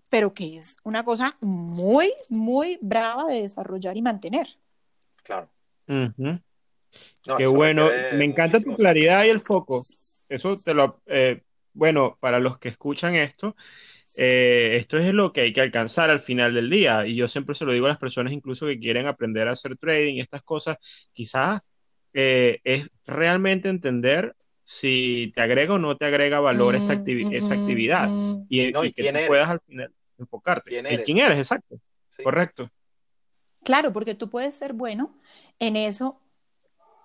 [0.08, 4.58] pero que es una cosa muy, muy brava de desarrollar y mantener.
[5.22, 5.48] Claro.
[7.36, 9.84] Qué bueno, me encanta tu claridad y el foco.
[10.28, 13.56] Eso te lo, eh, bueno, para los que escuchan esto,
[14.16, 17.06] eh, esto es lo que hay que alcanzar al final del día.
[17.06, 19.76] Y yo siempre se lo digo a las personas incluso que quieren aprender a hacer
[19.76, 20.76] trading y estas cosas,
[21.12, 21.62] quizás
[22.12, 28.08] eh, es realmente entender si te agrega o no te agrega valor esta esa actividad
[28.48, 30.70] y, que tú puedas al final enfocarte.
[30.70, 31.04] ¿Quién eres?
[31.04, 31.38] ¿Quién eres?
[31.38, 31.80] Exacto.
[32.22, 32.70] Correcto.
[33.64, 35.18] Claro, porque tú puedes ser bueno
[35.58, 36.20] en eso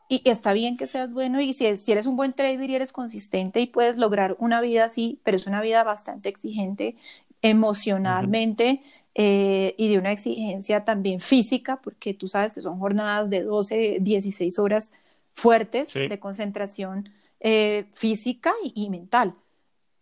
[0.10, 2.92] y está bien que seas bueno y si, si, eres un buen trader y eres
[2.92, 6.98] consistente y puedes lograr una vida así, pero es una vida bastante exigente
[7.42, 8.82] emocionalmente
[9.16, 13.98] eh, y de una exigencia también física, porque tú sabes que son jornadas de 12,
[14.02, 14.92] 16 horas
[15.34, 19.36] fuertes de concentración eh, física y, mental.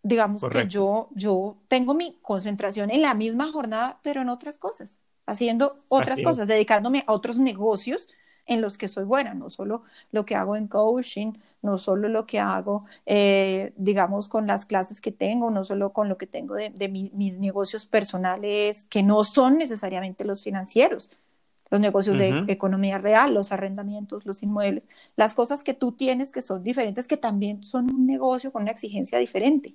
[0.02, 5.00] Digamos que yo, yo tengo mi concentración en la misma jornada, pero en otras cosas,
[5.26, 8.08] haciendo otras cosas, dedicándome a otros negocios
[8.48, 12.26] en los que soy buena, no solo lo que hago en coaching, no solo lo
[12.26, 16.54] que hago, eh, digamos, con las clases que tengo, no solo con lo que tengo
[16.54, 21.10] de, mis negocios personales, que no son necesariamente los financieros,
[21.70, 24.84] los negocios de economía real, los arrendamientos, los inmuebles,
[25.16, 28.70] las cosas que tú tienes que son diferentes, que también son un negocio con una
[28.70, 29.74] exigencia diferente.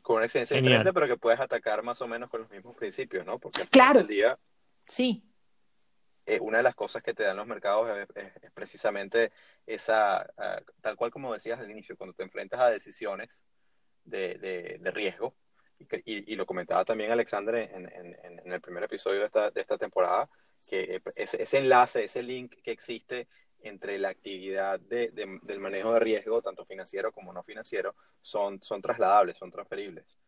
[0.00, 3.26] Con una exigencia diferente, pero que puedes atacar más o menos con los mismos principios,
[3.26, 3.38] ¿no?
[3.38, 4.00] Porque al claro.
[4.00, 4.36] Final del día,
[4.86, 5.22] sí
[6.26, 9.32] eh, una de las cosas que te dan los mercados es, precisamente
[9.66, 13.44] esa, ah, tal cual como decías al inicio, cuando te enfrentas a decisiones
[14.04, 15.34] de, de, riesgo,
[15.78, 19.60] y, y, lo comentaba también Alexander en, en, en, el primer episodio de esta, de
[19.60, 20.30] esta temporada,
[20.68, 23.28] que ese, ese, enlace, ese link que existe
[23.64, 25.10] entre la actividad de,
[25.42, 30.18] del manejo de riesgo, tanto financiero como no financiero, son, son trasladables, son transferibles.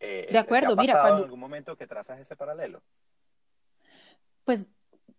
[0.00, 1.18] Eh, de acuerdo, ¿te ha mira, cuando...
[1.18, 2.82] en algún momento que trazas ese paralelo?
[4.44, 4.66] Pues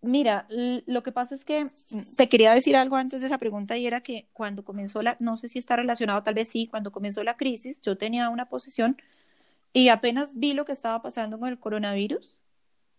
[0.02, 0.48] Mira,
[0.86, 3.86] lo que pasa es que mm, te quería decir algo antes de esa pregunta y
[3.86, 7.24] era que cuando comenzó la, no sé si está relacionado, tal vez sí, cuando comenzó
[7.24, 8.98] la crisis, yo tenía una posición
[9.74, 12.36] y apenas vi lo que estaba pasando con el coronavirus,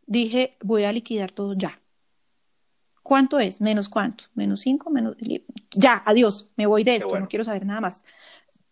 [0.06, 1.80] dije, voy a liquidar todo ya.
[3.02, 3.60] ¿Cuánto es?
[3.60, 4.24] ¿Menos cuánto?
[4.34, 4.90] ¿Menos cinco?
[4.90, 5.16] ¿Menos?
[5.70, 8.04] Ya, adiós, me voy de esto, no quiero saber nada más.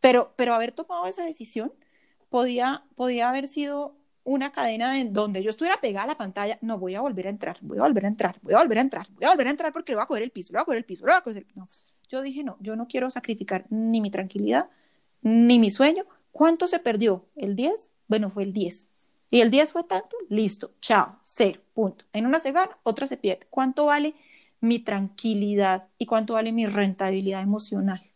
[0.01, 1.73] Pero, pero haber tomado esa decisión
[2.29, 3.97] podía, podía haber sido
[4.29, 7.31] una cadena en donde yo estuviera pegada a la pantalla, no voy a volver a
[7.31, 9.51] entrar, voy a volver a entrar, voy a volver a entrar, voy a volver a
[9.51, 11.12] entrar porque le voy a coger el piso, le voy a coger el piso, le
[11.12, 11.47] voy a coger el...
[11.55, 11.69] No,
[12.11, 14.69] yo dije, no, yo no quiero sacrificar ni mi tranquilidad,
[15.23, 16.05] ni mi sueño.
[16.31, 17.25] ¿Cuánto se perdió?
[17.37, 17.91] ¿El 10?
[18.07, 18.88] Bueno, fue el 10.
[19.31, 22.05] Y el 10 fue tanto, listo, chao, cero, punto.
[22.12, 23.47] En una se gana, otra se pierde.
[23.49, 24.14] ¿Cuánto vale
[24.61, 28.08] mi tranquilidad y cuánto vale mi rentabilidad emocional?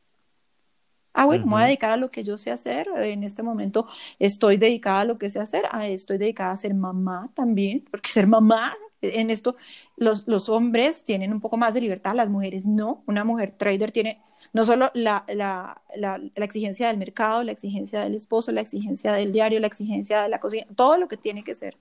[1.15, 2.89] Ah, bueno, me voy a dedicar a lo que yo sé hacer.
[2.97, 3.87] En este momento
[4.19, 5.65] estoy dedicada a lo que sé hacer.
[5.71, 9.57] Ah, estoy dedicada a ser mamá también, porque ser mamá, en esto
[9.97, 13.03] los, los hombres tienen un poco más de libertad, las mujeres no.
[13.07, 14.21] Una mujer trader tiene
[14.53, 19.13] no solo la, la, la, la exigencia del mercado, la exigencia del esposo, la exigencia
[19.13, 21.77] del diario, la exigencia de la cocina, todo lo que tiene que ser,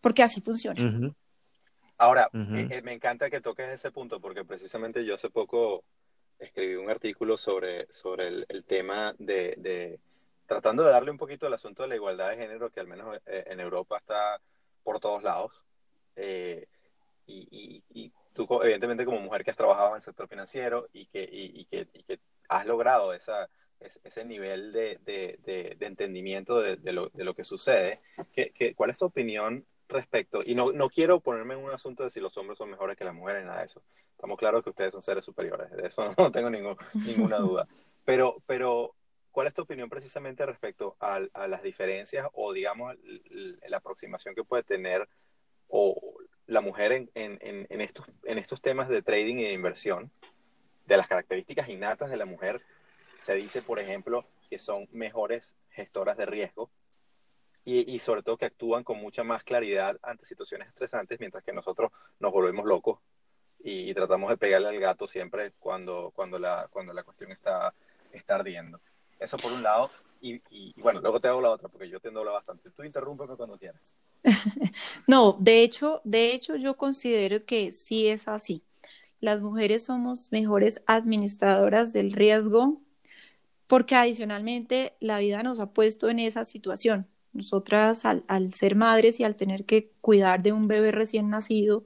[0.00, 0.80] porque así funciona.
[1.98, 5.84] Ahora, eh, eh, me encanta que toques ese punto, porque precisamente yo hace poco
[6.38, 9.98] escribí un artículo sobre, sobre el, tema de,
[10.46, 13.16] tratando de darle un poquito al asunto de la igualdad de género, que al menos
[13.26, 14.40] eh, en Europa está
[14.82, 15.64] por todos lados.
[16.16, 16.66] Eh,
[17.26, 21.28] y, y, tú, evidentemente, como mujer que has trabajado en el sector financiero y que,
[21.30, 21.88] y, que,
[22.48, 23.48] has logrado esa,
[23.80, 25.38] ese nivel de, de,
[25.78, 28.00] de, entendimiento de, lo, de, lo, que sucede,
[28.32, 32.10] ¿qué, cuál es tu opinión respecto, y no, no quiero ponerme en un asunto de
[32.10, 33.82] si los hombres son mejores que las mujeres, nada de eso.
[34.12, 36.76] Estamos claros que ustedes son seres superiores, de eso no tengo ningún,
[37.06, 37.66] ninguna duda.
[38.04, 38.94] Pero, pero
[39.30, 42.96] ¿cuál es tu opinión precisamente respecto a, las diferencias o, digamos,
[43.68, 45.08] la aproximación que puede tener
[45.68, 46.14] o
[46.46, 50.10] la mujer en, en, en, estos, en estos temas de trading y de inversión?
[50.86, 52.60] De las características innatas de la mujer,
[53.18, 56.70] se dice, por ejemplo, que son mejores gestoras de riesgo
[57.64, 61.52] y, y, sobre todo que actúan con mucha más claridad ante situaciones estresantes, mientras que
[61.52, 61.90] nosotros
[62.20, 62.98] nos volvemos locos
[63.64, 67.74] y, tratamos de pegarle al gato siempre cuando, cuando, la, cuando la cuestión está,
[68.12, 68.78] está ardiendo.
[69.18, 69.90] Eso por un lado.
[70.20, 72.70] Y, y, bueno, luego te hago la otra porque yo te hablar bastante.
[72.70, 73.94] Tú interrúmpeme cuando quieras.
[75.06, 78.62] no, de hecho, de hecho yo considero que sí es así.
[79.20, 82.82] Las mujeres somos mejores administradoras del riesgo
[83.66, 87.08] porque adicionalmente la vida nos ha puesto en esa situación.
[87.34, 91.84] Nosotras al, ser madres y al tener que cuidar de un bebé recién nacido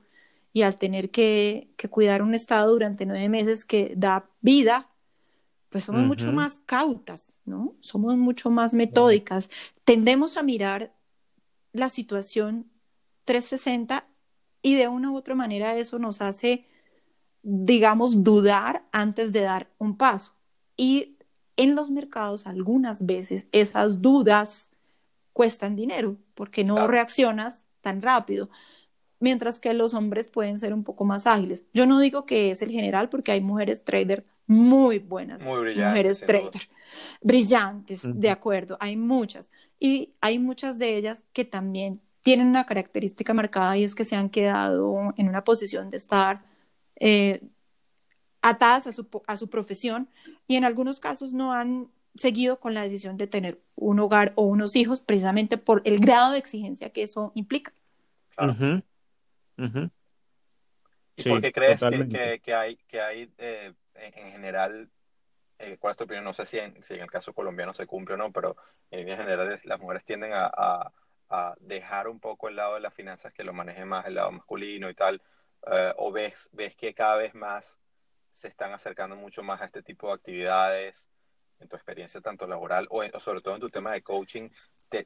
[0.53, 4.91] y al tener que, cuidar un estado durante nueve meses que da vida,
[5.71, 7.75] pues somos mucho más cautas, ¿no?
[7.81, 9.51] Somos mucho más metódicas.
[9.85, 10.95] Tendemos a mirar
[11.73, 12.71] la situación
[13.25, 14.07] 360
[14.63, 16.67] y de una u otra manera eso nos hace,
[17.43, 20.35] digamos, dudar antes de dar un paso.
[20.77, 21.17] Y
[21.57, 24.68] en los mercados algunas veces esas dudas
[25.39, 28.51] cuestan dinero porque no reaccionas tan rápido,
[29.20, 31.62] mientras que los hombres pueden ser un poco más ágiles.
[31.72, 36.68] Yo no digo que es el general porque hay mujeres traders muy buenas, mujeres traders
[37.22, 39.49] brillantes, de acuerdo, hay muchas.
[39.78, 44.16] Y hay muchas de ellas que también tienen una característica marcada y es que se
[44.16, 46.43] han quedado en una posición de estar
[46.97, 47.43] eh,
[48.43, 50.09] atadas a su, a su profesión
[50.49, 54.43] y en algunos casos no han seguido con la decisión de tener un hogar o
[54.43, 57.73] unos hijos precisamente por el grado de exigencia que eso implica.
[61.17, 64.89] ¿Y por qué crees que, que, hay, que hay eh, en, general,
[65.59, 66.25] eh, cuál es tu opinión?
[66.25, 68.57] No sé si en, si en el caso colombiano se cumple o no, pero
[68.91, 70.93] en líneas generales las mujeres tienden a, a,
[71.31, 74.31] a, dejar un poco el lado de las finanzas que lo maneje más el lado
[74.31, 75.21] masculino y tal,
[75.73, 77.79] eh, o ves, ves que cada vez más
[78.31, 81.09] se están acercando mucho más a este tipo de actividades
[81.61, 84.49] en tu experiencia tanto laboral o, sobre todo en tu tema de coaching,
[84.89, 85.05] te,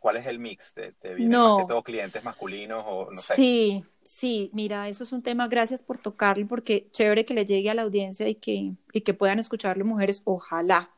[0.00, 0.74] ¿cuál es el mix?
[0.74, 3.34] ¿Te, te vienen más que todo clientes masculinos o no sé?
[3.36, 7.70] Sí, sí, mira, eso es un tema, gracias por tocarlo, porque chévere que le llegue
[7.70, 10.90] a la audiencia y que, y que puedan escucharlo mujeres, ojalá.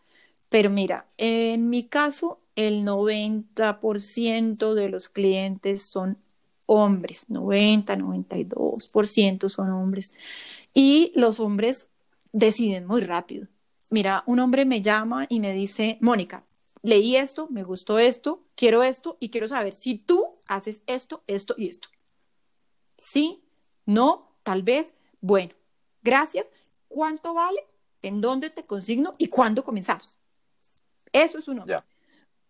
[0.48, 6.18] Pero mira, en mi caso, el 90% de los clientes son
[6.66, 10.14] hombres, 90, 92% son hombres.
[10.74, 11.88] Y los hombres
[12.32, 13.48] deciden muy rápido.
[13.90, 16.44] Mira, un hombre me llama y me dice, Mónica,
[16.82, 21.54] leí esto, me gustó esto, quiero esto y quiero saber si tú haces esto, esto
[21.56, 21.88] y esto.
[22.98, 23.44] Sí,
[23.84, 25.54] no, tal vez, bueno,
[26.02, 26.50] gracias.
[26.88, 27.60] ¿Cuánto vale?
[28.02, 29.12] ¿En dónde te consigno?
[29.18, 30.16] ¿Y cuándo comenzamos?
[31.12, 31.82] Eso es un hombre.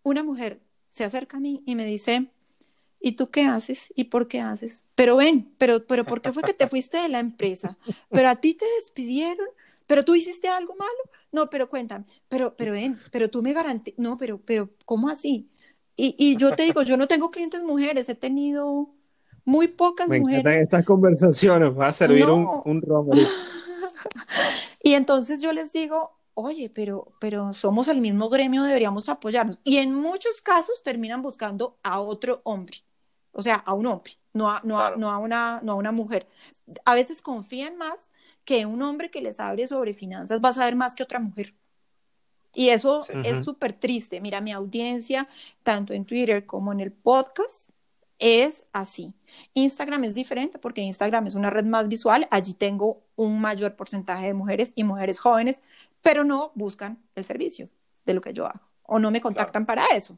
[0.03, 2.31] Una mujer se acerca a mí y me dice,
[2.99, 3.91] ¿y tú qué haces?
[3.95, 4.83] ¿Y por qué haces?
[4.95, 7.77] Pero ven, pero, pero ¿por qué fue que te fuiste de la empresa?
[8.09, 9.47] Pero a ti te despidieron,
[9.87, 10.91] pero tú hiciste algo malo.
[11.31, 15.49] No, pero cuéntame, pero, pero ven, pero tú me garantizas, no, pero, pero, ¿cómo así?
[15.95, 18.93] Y, y, yo te digo, yo no tengo clientes mujeres, he tenido
[19.43, 20.61] muy pocas me mujeres.
[20.61, 22.81] estas conversaciones, va a servir un, un
[24.83, 29.59] y entonces yo les digo, oye, pero, pero somos el mismo gremio, deberíamos apoyarnos.
[29.63, 32.77] Y en muchos casos terminan buscando a otro hombre,
[33.31, 36.27] o sea, a un hombre, no a, no, no a, una, no a una mujer.
[36.85, 38.06] A veces confían más
[38.47, 41.53] que un hombre que les hable sobre finanzas va a saber más que otra mujer.
[42.53, 44.21] Y eso es súper triste.
[44.21, 45.27] Mira, mi audiencia,
[45.61, 47.69] tanto en Twitter como en el podcast,
[48.19, 49.13] es así.
[49.53, 52.27] Instagram es diferente porque Instagram es una red más visual.
[52.31, 55.59] Allí tengo un mayor porcentaje de mujeres y mujeres jóvenes
[56.01, 57.69] pero no buscan el servicio
[58.05, 60.17] de lo que yo hago o no me contactan para eso.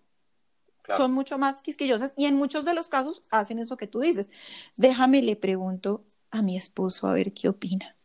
[0.95, 4.29] Son mucho más quisquillosas y en muchos de los casos hacen eso que tú dices.
[4.75, 7.95] Déjame, le pregunto a mi esposo a ver qué opina.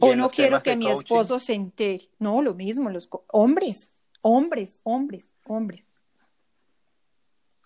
[0.00, 2.08] O no quiero que mi esposo se entere.
[2.18, 3.92] No, lo mismo, los hombres,
[4.22, 5.86] hombres, hombres, hombres.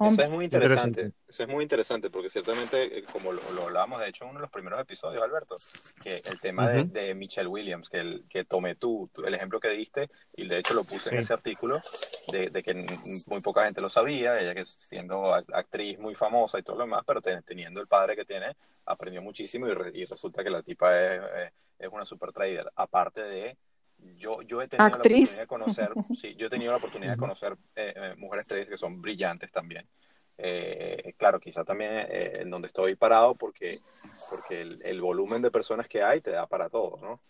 [0.00, 1.12] Eso es muy interesante.
[1.28, 4.42] Eso es muy interesante porque ciertamente, eh, como lo, hablábamos de hecho en uno de
[4.42, 5.56] los primeros episodios, Alberto,
[6.02, 10.08] que el tema de, Michelle Williams, que, el, que tomé tú, el ejemplo que diste,
[10.36, 11.80] y de hecho lo puse en ese artículo,
[12.32, 12.86] de, que
[13.26, 17.04] muy poca gente lo sabía, ella que siendo actriz muy famosa y todo lo demás,
[17.06, 21.88] pero teniendo el padre que tiene, aprendió muchísimo y, resulta que la tipa es, es
[21.88, 22.70] una super trader.
[22.74, 23.56] Aparte de
[24.16, 27.18] yo, yo he tenido la oportunidad de conocer, sí, yo he tenido la oportunidad de
[27.18, 29.86] conocer eh, eh, mujeres traders que son brillantes también.
[30.36, 33.80] Eh, claro, quizá también en donde estoy parado porque,
[34.30, 37.20] porque el, el, volumen de personas que hay te da para todo, ¿no?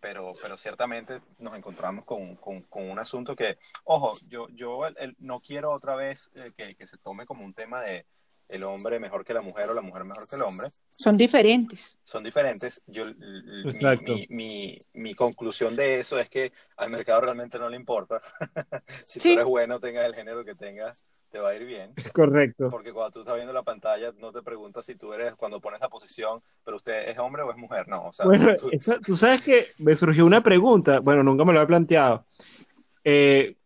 [0.00, 4.80] pero, pero ciertamente nos encontramos con, con, un asunto que, ojo, yo, yo
[5.18, 8.04] no quiero otra vez que, que, se tome como un tema de
[8.52, 10.68] el hombre mejor que la mujer o la mujer mejor que el hombre.
[10.90, 11.96] Son diferentes.
[12.04, 12.82] Son diferentes.
[12.86, 13.06] Yo,
[14.02, 18.20] mi, mi, mi, conclusión de eso es que al mercado realmente no le importa.
[19.06, 21.94] si tú eres bueno, tengas el género que tengas, te va a ir bien.
[22.12, 22.68] Correcto.
[22.70, 25.80] Porque cuando tú estás viendo la pantalla, no te preguntas si tú eres, cuando pones
[25.80, 27.88] la posición, pero usted es hombre o es mujer.
[27.88, 28.26] No, o sea.
[28.26, 28.48] Bueno,
[29.02, 29.16] tú...
[29.16, 32.26] sabes que me surgió una pregunta, bueno, nunca me lo he planteado.
[33.02, 33.56] Eh,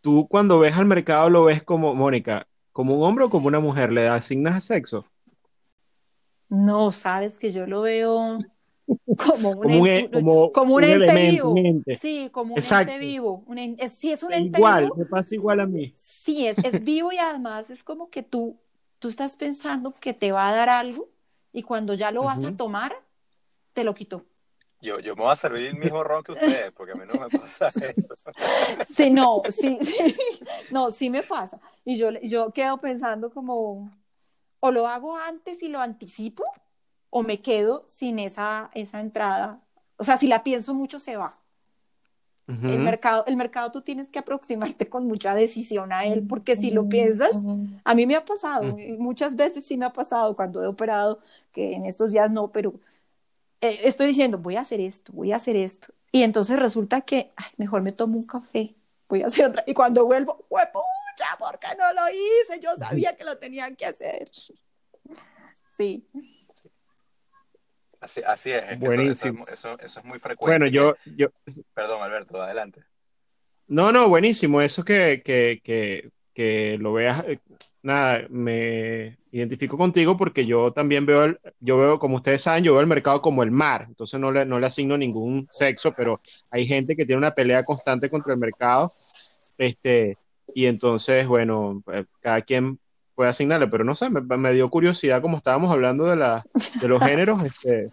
[0.00, 2.48] tú cuando ves al mercado lo ves como, Mónica,
[2.78, 5.04] como un hombre o como una mujer, ¿le asignas a sexo?
[6.48, 8.38] No, sabes que yo lo veo
[9.16, 10.22] como un, como un, ente,
[10.52, 11.56] como, un ente vivo.
[12.00, 13.44] Sí, como un ente vivo.
[13.88, 15.90] sí, es un ente igual, me pasa igual a mí.
[15.92, 18.56] Sí, es, es vivo y además es como que tú,
[19.00, 21.08] tú estás pensando que te va a dar algo
[21.52, 22.94] y cuando ya lo vas a tomar,
[23.72, 24.22] te lo quitó.
[24.80, 27.18] Yo, yo me voy a servir el mismo ron que ustedes, porque a mí no
[27.18, 28.14] me pasa eso.
[28.94, 30.16] Sí, no, sí, sí,
[30.70, 31.60] no, sí me pasa.
[31.84, 33.90] Y yo, yo quedo pensando como,
[34.60, 36.44] o lo hago antes y lo anticipo,
[37.10, 39.60] o me quedo sin esa, esa entrada.
[39.96, 41.34] O sea, si la pienso mucho, se va.
[42.46, 46.70] el, mercado, el mercado tú tienes que aproximarte con mucha decisión a él, porque si
[46.70, 47.32] lo piensas,
[47.82, 51.18] a mí me ha pasado, muchas veces sí me ha pasado cuando he operado,
[51.50, 52.74] que en estos días no, pero
[53.60, 55.92] eh, estoy diciendo, voy a hacer esto, voy a hacer esto.
[56.12, 58.74] Y entonces resulta que, mejor me tomo un café,
[59.08, 59.64] voy a hacer otra.
[59.66, 61.36] Y cuando vuelvo, ¡huepucha!
[61.38, 62.60] ¿Por qué no lo hice?
[62.60, 64.30] Yo sabía que lo tenían que hacer.
[65.76, 66.08] Sí.
[68.00, 68.78] Así, así es.
[68.78, 69.44] buenísimo.
[69.48, 70.58] Eso, eso, es muy frecuente.
[70.58, 71.28] Bueno, yo, yo...
[71.74, 72.84] Perdón, Alberto, adelante.
[73.66, 74.62] No, no, buenísimo.
[74.62, 77.40] Eso que, que, que, que lo veas, eh,
[77.88, 82.72] nada, me identifico contigo porque yo también veo, el, yo veo, como ustedes saben, yo
[82.72, 86.20] veo el mercado como el mar, entonces no le, no le asigno ningún sexo, pero
[86.50, 88.92] hay gente que tiene una pelea constante contra el mercado,
[89.56, 90.16] este,
[90.54, 92.78] y entonces, bueno, eh, cada quien
[93.14, 96.44] puede asignarle, pero no sé, me, dio curiosidad, como estábamos hablando de, la,
[96.80, 97.88] de los géneros, este,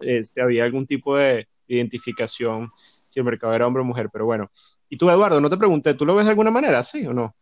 [0.00, 2.68] este, había algún tipo de identificación
[3.08, 4.50] si el mercado era hombre o mujer, pero bueno.
[4.88, 7.34] Y tú, Eduardo, no te pregunté, ¿tú lo ves de alguna manera, sí o no?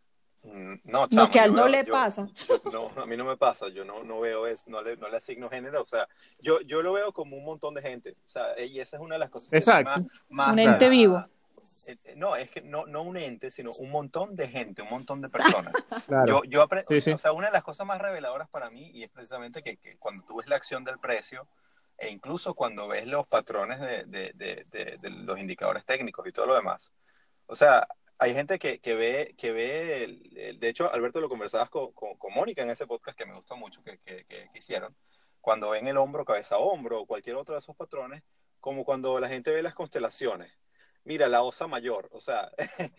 [0.84, 2.28] No, no, que a él no le pasa.
[2.72, 5.16] no, a mí no me pasa, yo no, no veo es, no le, no le
[5.16, 6.08] asigno género, o sea,
[6.40, 9.14] yo, yo lo veo como un montón de gente, o sea, y esa es una
[9.16, 10.04] de las cosas Exacto.
[10.28, 11.24] más, un ente vivo.
[11.86, 14.90] Eh, eh, no, es que no, no un ente, sino un montón de gente, un
[14.90, 15.72] montón de personas.
[16.26, 19.62] Yo, yo o sea, una de las cosas más reveladoras para mí, y es precisamente
[19.62, 21.46] que, que, cuando tú ves la acción del precio,
[21.96, 26.46] e incluso cuando ves los patrones de, de, de, de, los indicadores técnicos y todo
[26.46, 26.90] lo demás,
[27.46, 27.86] o sea,
[28.20, 32.62] hay gente que, que ve, que ve de hecho, Alberto, lo conversabas con, con, Mónica
[32.62, 34.94] en ese podcast que me gustó mucho que, que, que, hicieron,
[35.40, 38.22] cuando ven el hombro, cabeza a hombro o cualquier otro de esos patrones,
[38.60, 40.52] como cuando la gente ve las constelaciones
[41.04, 42.50] mira, la osa mayor, o sea,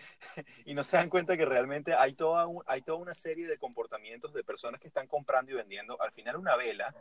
[0.65, 4.34] y no se dan cuenta que realmente hay toda, hay toda una serie de comportamientos
[4.34, 6.01] de personas que están comprando y vendiendo.
[6.01, 6.93] Al final una vela,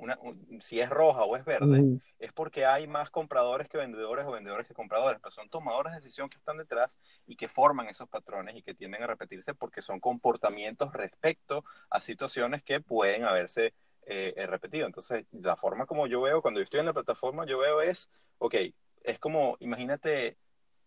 [0.00, 0.18] una,
[0.60, 4.66] si es roja o es verde, es porque hay más compradores que vendedores o vendedores
[4.66, 8.56] que compradores, pero son tomadores de decisión que están detrás y que forman esos patrones
[8.56, 13.74] y que tienden a repetirse porque son comportamientos respecto a situaciones que pueden haberse
[14.06, 14.86] eh, repetido.
[14.86, 18.10] Entonces, la forma como yo veo, cuando yo estoy en la plataforma, yo veo es,
[18.38, 18.54] ok,
[19.04, 20.36] es como, imagínate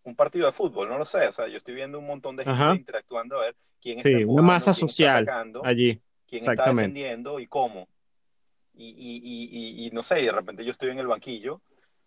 [0.04, 2.46] un partido de fútbol, no lo sé, o sea, yo estoy viendo un montón de
[2.46, 5.30] gente interactuando a ver quién sí, está una masa social
[5.64, 6.02] allí.
[6.28, 7.88] quién está defendiendo y cómo.
[8.76, 11.62] Y, y, y, y, no sé, y de repente yo estoy en el banquillo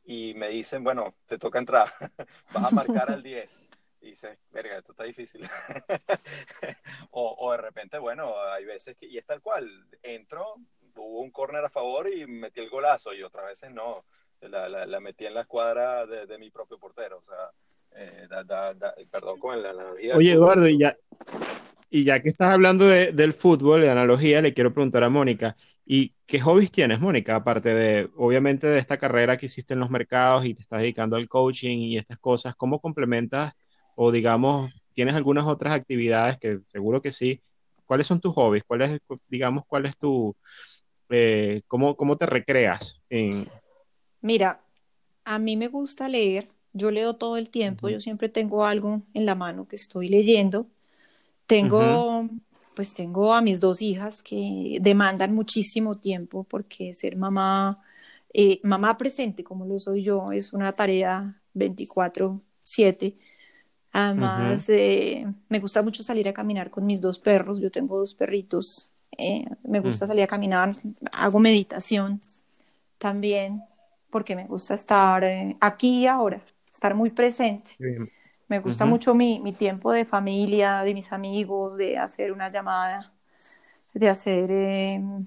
[0.05, 1.89] y me dicen, bueno, te toca entrar,
[2.53, 3.71] vas a marcar al 10.
[4.01, 5.49] Y dices, verga, esto está difícil.
[7.11, 9.69] o, o de repente, bueno, hay veces que, y es tal cual,
[10.03, 10.57] entro,
[10.97, 14.05] hubo un córner a favor y metí el golazo, y otras veces no
[14.41, 17.19] la, la, metí en la escuadra de, mi propio portero.
[17.19, 17.51] O sea,
[17.93, 18.29] eh,
[19.11, 20.17] perdón con la analogía.
[20.17, 20.97] Oye, Eduardo, y ya,
[21.91, 25.57] y ya que estás hablando de, del fútbol, de analogía, le quiero preguntar a Mónica,
[25.85, 27.37] ¿y qué hobbies tienes, Mónica?
[27.37, 31.17] Aparte de, obviamente, de esta carrera que hiciste en los mercados y te estás dedicando
[31.17, 33.55] al coaching y estas cosas, ¿cómo complementas
[33.95, 37.41] o, digamos, tienes algunas otras actividades que seguro que sí?
[37.85, 38.65] ¿Cuáles son tus hobbies?
[38.65, 40.35] ¿Cuál es, digamos, cuál es tu,
[41.09, 43.49] eh, cómo, cómo te recreas en,
[44.27, 44.65] Mira,
[45.25, 49.25] a mí me gusta leer, yo leo todo el tiempo, yo siempre tengo algo en
[49.25, 50.67] la mano que estoy leyendo.
[51.47, 52.29] Tengo,
[52.75, 57.83] pues tengo a mis dos hijas que demandan muchísimo tiempo porque ser mamá,
[58.33, 63.17] eh, mamá presente como lo soy yo, es una tarea 24/7.
[63.93, 68.15] Además, eh, me gusta mucho salir a caminar con mis dos perros, yo tengo dos
[68.15, 70.09] perritos, eh, me gusta mm.
[70.09, 70.75] salir a caminar,
[71.13, 72.21] hago meditación
[72.99, 73.63] también
[74.11, 77.73] porque me gusta estar eh, aquí y ahora, estar muy presente.
[78.49, 83.13] Me gusta mucho mi, mi, tiempo de familia, de mis amigos, de hacer una llamada,
[83.93, 85.27] de hacer, em,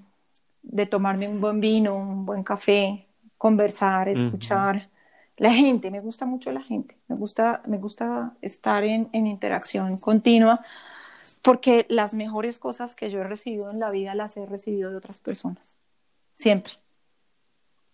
[0.63, 3.07] de tomarme un buen vino, un buen café,
[3.38, 4.89] conversar, escuchar.
[5.38, 9.97] La gente, me gusta mucho la gente, me gusta, me gusta estar en, en interacción
[9.97, 10.61] continua
[11.41, 14.97] porque las mejores cosas que yo he recibido en la vida las he recibido de
[14.97, 15.78] otras personas,
[16.36, 16.74] siempre.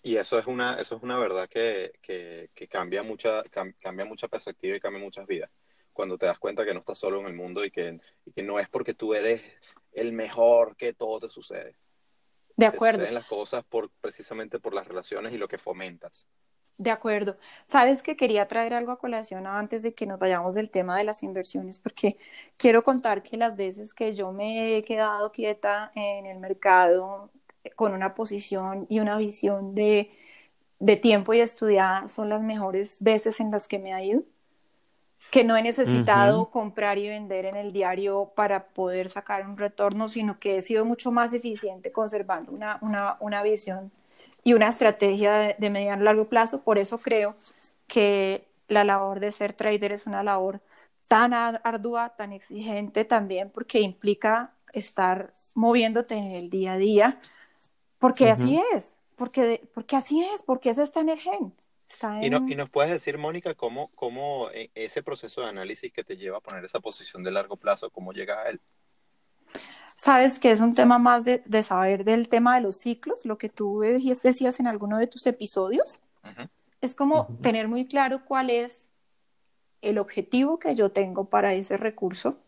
[0.05, 3.41] Y eso es una, eso es una verdad que, que, que cambia, mucha,
[3.81, 5.49] cambia mucha perspectiva y cambia muchas vidas.
[5.93, 8.43] Cuando te das cuenta que no estás solo en el mundo y que, y que
[8.43, 9.41] no es porque tú eres
[9.93, 11.75] el mejor que todo te sucede.
[12.55, 12.99] De acuerdo.
[12.99, 16.27] Te suceden las cosas por, precisamente por las relaciones y lo que fomentas.
[16.77, 17.37] De acuerdo.
[17.65, 21.03] Sabes que quería traer algo a colación antes de que nos vayamos del tema de
[21.03, 22.15] las inversiones, porque
[22.57, 27.31] quiero contar que las veces que yo me he quedado quieta en el mercado
[27.75, 30.11] con una posición y una visión de,
[31.01, 34.23] tiempo y estudiada son las mejores veces en las que me ha ido,
[35.31, 40.09] que no he necesitado comprar y vender en el diario para poder sacar un retorno,
[40.09, 43.91] sino que he sido mucho más eficiente conservando una, una, visión
[44.43, 46.61] y una estrategia de, de mediano y largo plazo.
[46.61, 47.35] Por eso creo
[47.87, 50.61] que la labor de ser trader es una labor
[51.07, 57.19] tan ardua, tan exigente también, porque implica estar moviéndote en el día a día,
[57.99, 61.53] porque así es, porque, porque así es, porque eso está en el gen.
[62.21, 66.03] ¿Y, no, ¿Y, nos puedes decir, Mónica, cómo, cómo eh, ese proceso de análisis que
[66.03, 68.59] te lleva a poner esa posición de largo plazo, cómo llegas a él?
[69.95, 73.37] Sabes que es un tema más de, de saber del tema de los ciclos, lo
[73.37, 76.03] que tú decías en alguno de tus episodios.
[76.81, 78.89] Es como tener muy claro cuál es
[79.81, 82.39] el objetivo que yo tengo para ese recurso,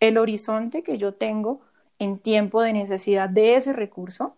[0.00, 1.60] el horizonte que yo tengo
[1.98, 4.36] en tiempo de necesidad de ese recurso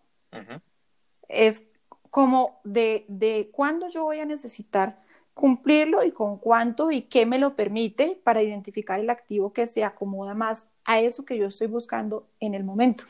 [1.28, 1.64] es
[2.10, 5.02] como de, de cuándo yo voy a necesitar
[5.34, 9.84] cumplirlo y con cuánto y qué me lo permite para identificar el activo que se
[9.84, 13.04] acomoda más a eso que yo estoy buscando en el momento.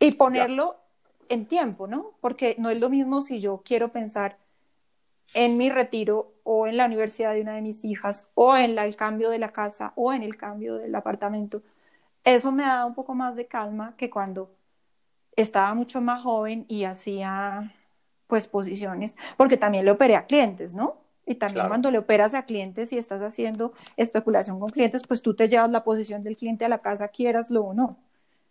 [0.00, 0.76] Y ponerlo
[1.28, 2.12] en tiempo, ¿no?
[2.20, 4.38] Porque no es lo mismo si yo quiero pensar
[5.34, 8.96] en mi retiro o en la universidad de una de mis hijas o en el
[8.96, 11.62] cambio de la casa o en el cambio del apartamento.
[12.24, 14.50] Eso me da un poco más de calma que cuando
[15.42, 17.72] estaba mucho más joven y hacía
[18.26, 20.98] pues posiciones, porque también le operé a clientes, ¿no?
[21.24, 25.34] Y también cuando le operas a clientes y estás haciendo especulación con clientes, pues tú
[25.34, 27.98] te llevas la posición del cliente a la casa, quieraslo o no.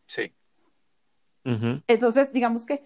[0.05, 0.31] Sí.
[1.87, 2.83] Entonces, digamos que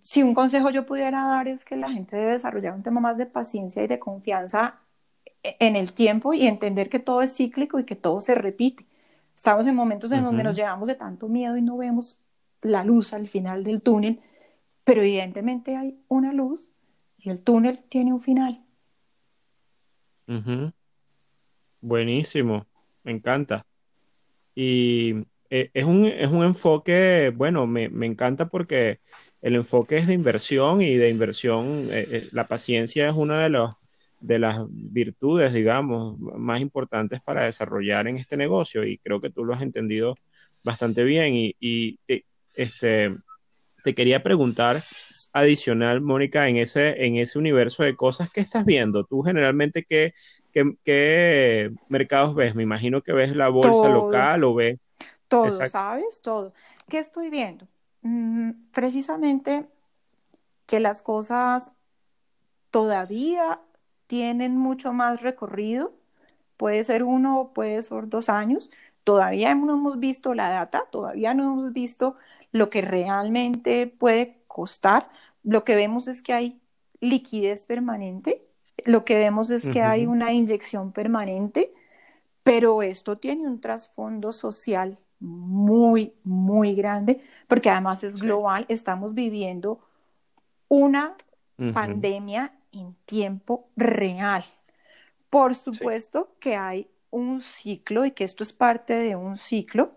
[0.00, 3.16] si un consejo yo pudiera dar es que la gente debe desarrollar un tema más
[3.16, 4.80] de paciencia y de confianza
[5.42, 8.86] e-, en el tiempo y entender que todo es cíclico y que todo se repite.
[9.36, 12.20] Estamos en momentos en donde nos llenamos de tanto miedo y no vemos
[12.64, 14.20] la luz al final del túnel,
[14.84, 16.72] pero evidentemente hay una luz
[17.18, 18.64] y el túnel tiene un final.
[21.80, 22.66] Buenísimo,
[23.02, 23.66] me encanta.
[24.54, 29.00] Y eh, es un, es un enfoque, bueno, me, encanta porque
[29.42, 33.50] el enfoque es de inversión y de inversión, eh, eh, la paciencia es una de,
[33.50, 33.74] los,
[34.20, 39.44] de las virtudes, digamos, más importantes para desarrollar en este negocio y creo que tú
[39.44, 40.16] lo has entendido
[40.62, 41.98] bastante bien y
[42.54, 43.16] este,
[43.82, 44.82] te quería preguntar
[45.32, 50.14] adicional, Mónica, en ese, en ese universo de cosas que estás viendo, tú generalmente qué,
[50.52, 52.54] qué, mercados ves?
[52.54, 54.78] Me imagino que ves la bolsa local o ves...
[55.28, 56.20] Todo, ¿sabes?
[56.22, 56.52] Todo.
[56.88, 57.66] ¿Qué estoy viendo?
[58.02, 59.66] Mm, precisamente
[60.66, 61.72] que las cosas
[62.70, 63.60] todavía
[64.06, 65.92] tienen mucho más recorrido,
[66.56, 68.70] puede ser uno, puede ser dos años,
[69.02, 72.16] todavía no hemos visto la data, todavía no hemos visto
[72.54, 75.10] lo que realmente puede costar.
[75.42, 76.60] Lo que vemos es que hay
[77.00, 78.46] liquidez permanente,
[78.84, 81.74] lo que vemos es que hay una inyección permanente,
[82.44, 89.80] pero esto tiene un trasfondo social muy, muy grande, porque además es global, estamos viviendo
[90.68, 91.16] una
[91.72, 94.44] pandemia en tiempo real.
[95.28, 99.92] Por supuesto que hay un ciclo y que esto es parte de un ciclo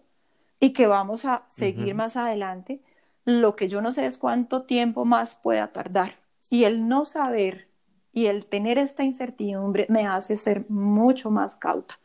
[0.60, 2.82] y que vamos a seguir más adelante.
[3.26, 6.16] Lo que yo no sé es cuánto tiempo más pueda tardar.
[6.50, 7.68] Y el no saber
[8.14, 12.00] y el tener esta incertidumbre me hace ser mucho más cauta.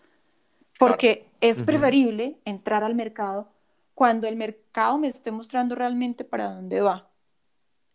[0.78, 3.48] Porque es preferible entrar al mercado
[3.94, 7.09] cuando el mercado me esté mostrando realmente para dónde va.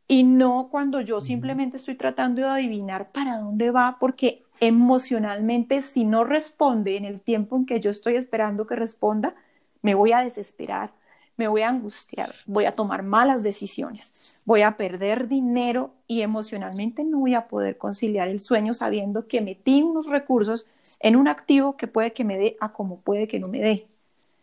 [0.08, 6.06] Y no cuando yo simplemente estoy tratando de adivinar para dónde va, porque emocionalmente si
[6.06, 9.36] no responde en el tiempo en que yo estoy esperando que responda,
[9.82, 10.92] me voy a desesperar,
[11.38, 17.04] me voy a angustiar, voy a tomar malas decisiones, voy a perder dinero y emocionalmente
[17.04, 20.66] no voy a poder conciliar el sueño sabiendo que metí unos recursos
[21.00, 23.88] en un activo que puede que me dé a como puede que no me dé.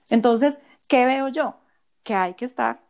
[0.08, 1.56] Entonces, ¿qué veo yo?
[2.04, 2.80] Que hay que estar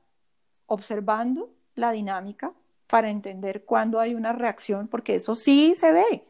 [0.67, 2.53] observando la dinámica
[2.89, 6.23] para entender cuándo hay una reacción, porque eso sí se ve.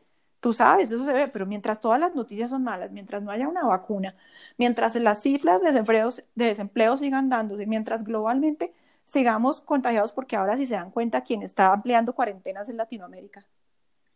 [0.44, 3.48] Tú sabes, eso se ve, pero mientras todas las noticias son malas, mientras no haya
[3.48, 4.14] una vacuna,
[4.58, 8.74] mientras las cifras de desempleo, de desempleo sigan dándose, mientras globalmente
[9.06, 13.46] sigamos contagiados, porque ahora si se dan cuenta, quien está ampliando cuarentenas en Latinoamérica.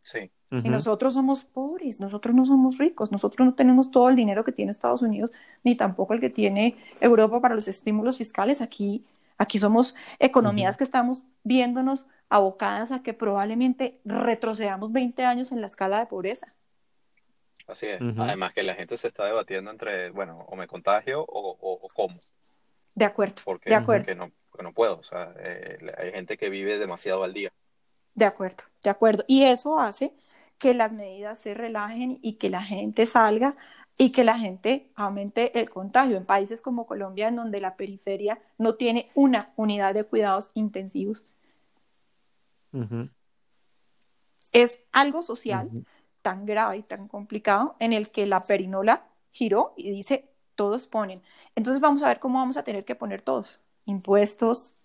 [0.00, 0.30] Sí.
[0.50, 4.52] Y nosotros somos pobres, nosotros no somos ricos, nosotros no tenemos todo el dinero que
[4.52, 5.30] tiene Estados Unidos,
[5.64, 8.60] ni tampoco el que tiene Europa para los estímulos fiscales.
[8.60, 9.06] Aquí,
[9.38, 15.66] aquí somos economías que estamos viéndonos abocadas a que probablemente retrocedamos 20 años en la
[15.66, 16.54] escala de pobreza.
[17.66, 18.00] Así es.
[18.18, 22.14] Además que la gente se está debatiendo entre, bueno, o me contagio o, o, cómo.
[22.94, 23.42] De acuerdo.
[23.44, 24.06] Porque, de acuerdo.
[24.06, 24.98] Porque no, porque no puedo.
[24.98, 27.52] O sea, eh, hay gente que vive demasiado al día.
[28.14, 29.24] De acuerdo, de acuerdo.
[29.28, 30.14] Y eso hace
[30.58, 33.54] que las medidas se relajen y que la gente salga
[33.98, 36.16] y que la gente aumente el contagio.
[36.16, 41.26] En países como Colombia, en donde la periferia no tiene una unidad de cuidados intensivos,
[44.52, 45.70] es algo social
[46.22, 51.22] tan grave y tan complicado en el que la perinola giró y dice, todos ponen.
[51.54, 53.60] Entonces vamos a ver cómo vamos a tener que poner todos.
[53.84, 54.76] Impuestos,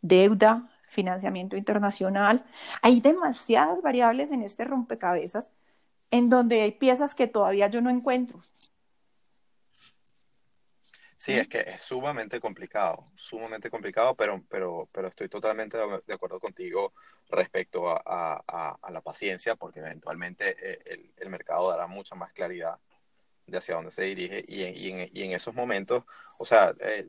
[0.00, 2.44] deuda, financiamiento internacional.
[2.82, 5.50] Hay demasiadas variables en este rompecabezas
[6.10, 8.38] en donde hay piezas que todavía yo no encuentro.
[11.18, 16.38] Sí, es que es sumamente complicado, sumamente complicado, pero, pero, pero estoy totalmente de acuerdo
[16.38, 16.92] contigo
[17.28, 22.78] respecto a, la paciencia, porque eventualmente eh, el, mercado dará mucha más claridad
[23.46, 26.04] de hacia dónde se dirige y en, y en, esos momentos,
[26.38, 27.04] o sea, eh,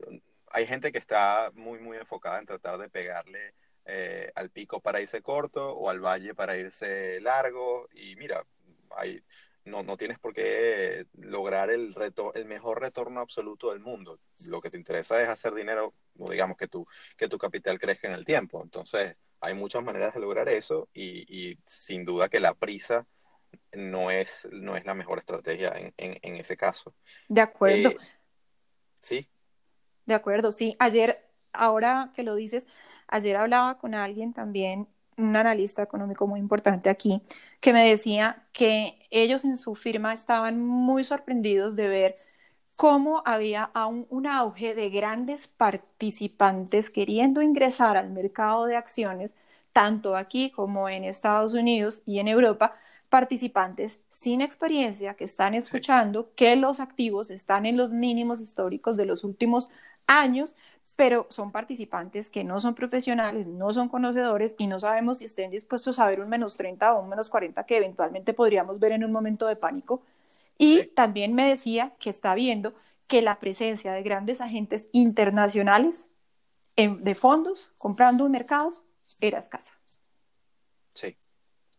[0.50, 3.54] hay gente que está muy, muy enfocada en tratar de pegarle
[3.84, 8.44] eh, al pico para irse corto o al valle para irse largo y mira,
[8.96, 9.22] hay,
[9.70, 11.94] no, no tienes por qué lograr el,
[12.34, 14.18] el mejor retorno absoluto del mundo.
[14.48, 18.08] Lo que te interesa es hacer dinero, o digamos que tu, que tu capital crezca
[18.08, 18.62] en el tiempo.
[18.62, 23.06] Entonces, hay muchas maneras de lograr eso y, sin duda que la prisa
[23.72, 26.94] no es, no es la mejor estrategia en, en, ese caso.
[27.28, 27.90] De acuerdo.
[27.90, 27.96] Eh,
[29.00, 29.28] sí.
[30.04, 30.76] De acuerdo, sí.
[30.78, 31.16] Ayer,
[31.52, 32.66] ahora que lo dices,
[33.08, 34.88] ayer hablaba con alguien también,
[35.22, 37.22] un analista económico muy importante aquí,
[37.60, 42.14] que me decía que ellos en su firma estaban muy sorprendidos de ver
[42.76, 49.34] cómo había aún un auge de grandes participantes queriendo ingresar al mercado de acciones,
[49.72, 52.74] tanto aquí como en Estados Unidos y en Europa,
[53.08, 59.06] participantes sin experiencia que están escuchando que los activos están en los mínimos históricos de
[59.06, 59.68] los últimos
[60.06, 60.54] años,
[60.96, 65.50] pero son participantes que no son profesionales, no son conocedores y no sabemos si estén
[65.50, 69.04] dispuestos a ver un menos 30 o un menos 40 que eventualmente podríamos ver en
[69.04, 70.02] un momento de pánico.
[70.58, 72.74] Y también me decía que está viendo
[73.08, 76.06] que la presencia de grandes agentes internacionales
[76.76, 78.84] de fondos comprando mercados
[79.20, 79.72] era escasa.
[80.94, 81.16] Sí,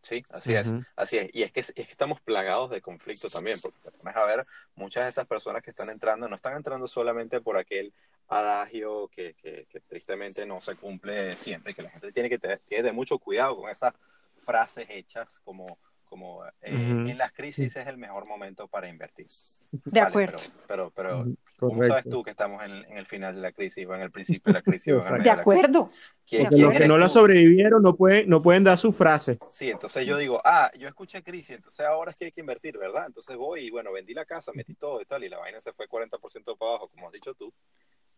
[0.02, 1.30] sí, así es, así es.
[1.34, 4.46] Y es que, es que estamos plagados de conflicto también, porque te pones a ver,
[4.76, 7.94] muchas de esas personas que están entrando no están entrando solamente por aquel
[8.28, 13.20] adagio que, que, tristemente no se cumple siempre, que la gente tiene que tener mucho
[13.20, 13.94] cuidado con esas
[14.38, 15.66] frases hechas como
[16.12, 19.28] como eh, en las crisis es el mejor momento para invertir.
[19.72, 20.36] De acuerdo.
[20.68, 21.26] Pero, pero,
[21.58, 24.52] ¿cómo sabes tú que estamos en, el final de la crisis o en el principio
[24.52, 24.94] de la crisis?
[25.24, 25.90] de acuerdo.
[26.30, 29.40] los que no la sobrevivieron no pueden, no pueden dar su frase.
[29.52, 32.78] Sí, entonces yo digo, ah, yo escuché crisis, entonces ahora es que hay que invertir,
[32.78, 33.06] ¿verdad?
[33.08, 35.72] Entonces voy y bueno, vendí la casa, metí todo y tal, y la vaina se
[35.72, 37.54] fue 40% para abajo, como has dicho tú.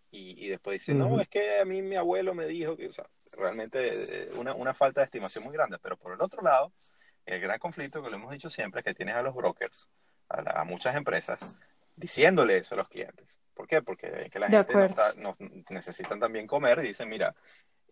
[0.09, 2.91] Y, y después dice, no, es que a mí mi abuelo me dijo que, o
[2.91, 3.05] sea,
[3.37, 5.77] realmente eh, una, una falta de estimación muy grande.
[5.81, 6.71] Pero por el otro lado,
[7.25, 9.89] el gran conflicto que lo hemos dicho siempre es que tienes a los brokers,
[10.29, 11.55] a, muchas empresas,
[11.95, 13.39] diciéndole eso a los clientes.
[13.53, 13.81] ¿Por qué?
[13.81, 14.73] Porque que la gente
[15.17, 15.35] no
[15.69, 17.35] necesitan también comer y dicen, mira,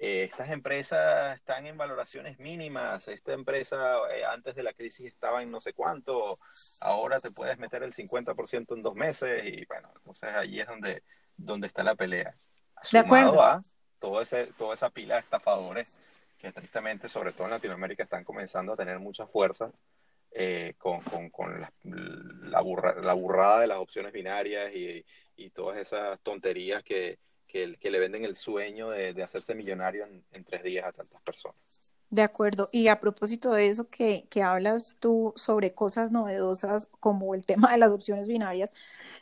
[0.03, 5.43] eh, estas empresas están en valoraciones mínimas, esta empresa eh, antes de la crisis estaba
[5.43, 6.39] en no sé cuánto,
[6.79, 11.03] ahora te puedes meter el 50% en dos meses y bueno, entonces ahí es donde,
[11.37, 12.35] donde está la pelea.
[12.81, 13.61] Sumado a
[13.99, 16.01] todo ese, toda esa pila de estafadores
[16.41, 19.71] que tristemente, sobre todo en Latinoamérica, están comenzando a tener mucha fuerza
[20.31, 21.71] eh, con, con, con la,
[22.43, 27.19] la, burrada de las opciones binarias y, y todas esas tonterías que,
[27.51, 31.93] que, le venden el sueño de, de hacerse millonario en, tres días a tantas personas.
[32.09, 32.69] De acuerdo.
[32.71, 37.71] Y a propósito de eso que, que, hablas tú sobre cosas novedosas como el tema
[37.71, 38.71] de las opciones binarias,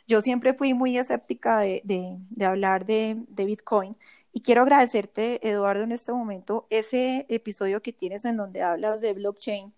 [0.08, 3.96] yo siempre fui muy escéptica de, de, de hablar de, de, Bitcoin
[4.32, 9.12] y quiero agradecerte, Eduardo, en este momento, ese episodio que tienes en donde hablas de
[9.12, 9.72] blockchain,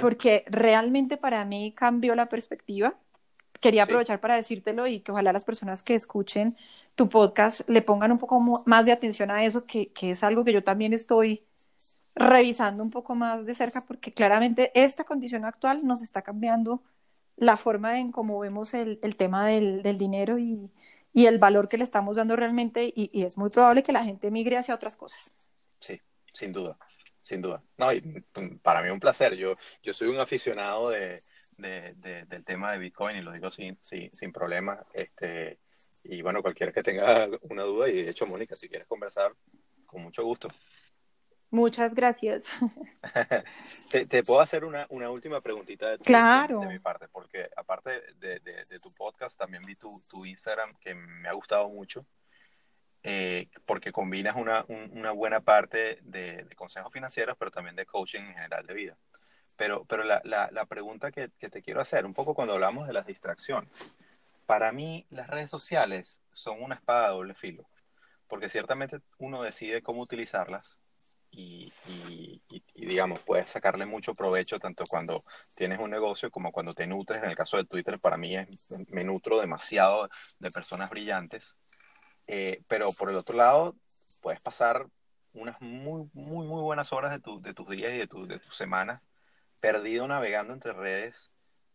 [0.00, 2.94] porque realmente para mí cambió la perspectiva.
[3.60, 6.56] Quería aprovechar para decírtelo y que ojalá las personas que escuchen
[6.94, 10.44] tu podcast le pongan un poco más de atención a eso, que, que es algo
[10.44, 11.44] que yo también estoy
[12.14, 16.82] revisando un poco más de cerca porque claramente esta condición actual nos está cambiando
[17.36, 20.70] la forma en cómo vemos el, el tema del, del dinero y,
[21.12, 24.30] y, el valor que le estamos dando realmente y, es muy probable que la gente
[24.30, 25.32] migre hacia otras cosas.
[25.80, 26.00] Sí,
[26.32, 26.76] sin duda,
[27.20, 27.62] sin duda.
[27.76, 28.00] No, y
[28.62, 29.34] para mí un placer.
[29.34, 31.22] Yo, yo soy un aficionado de,
[31.56, 34.82] de, del tema de Bitcoin y lo digo sin, sin, sin problema.
[34.92, 35.58] Este,
[36.04, 39.32] y bueno, cualquiera que tenga una duda, y de hecho, Mónica, si quieres conversar,
[39.86, 40.48] con mucho gusto.
[41.52, 42.46] Muchas gracias.
[44.08, 46.60] te, puedo hacer una, una última preguntita de, claro.
[46.60, 50.94] de, mi parte, porque aparte de, de, tu podcast, también vi tu, tu, Instagram que
[50.94, 52.06] me ha gustado mucho,
[53.02, 58.34] eh, porque combinas una, una, buena parte de, consejos financieros, pero también de coaching en
[58.34, 58.96] general de vida.
[59.58, 62.86] Pero, pero la, la, la pregunta que, que, te quiero hacer, un poco cuando hablamos
[62.86, 63.70] de las distracciones,
[64.46, 67.68] para mí las redes sociales son una espada de doble filo,
[68.26, 70.78] porque ciertamente uno decide cómo utilizarlas,
[71.34, 71.72] y,
[72.76, 75.22] digamos, puedes sacarle mucho provecho tanto cuando
[75.56, 77.22] tienes un negocio como cuando te nutres.
[77.22, 80.08] En el caso de Twitter, para mí es, me nutro demasiado
[80.38, 81.56] de personas brillantes.
[82.28, 83.76] Eh, pero por el otro lado,
[84.20, 84.86] puedes pasar
[85.32, 88.38] unas muy, muy, muy buenas horas de, tu, de tus días y de, tu, de
[88.38, 89.00] tus semanas
[89.60, 91.30] perdido navegando entre redes.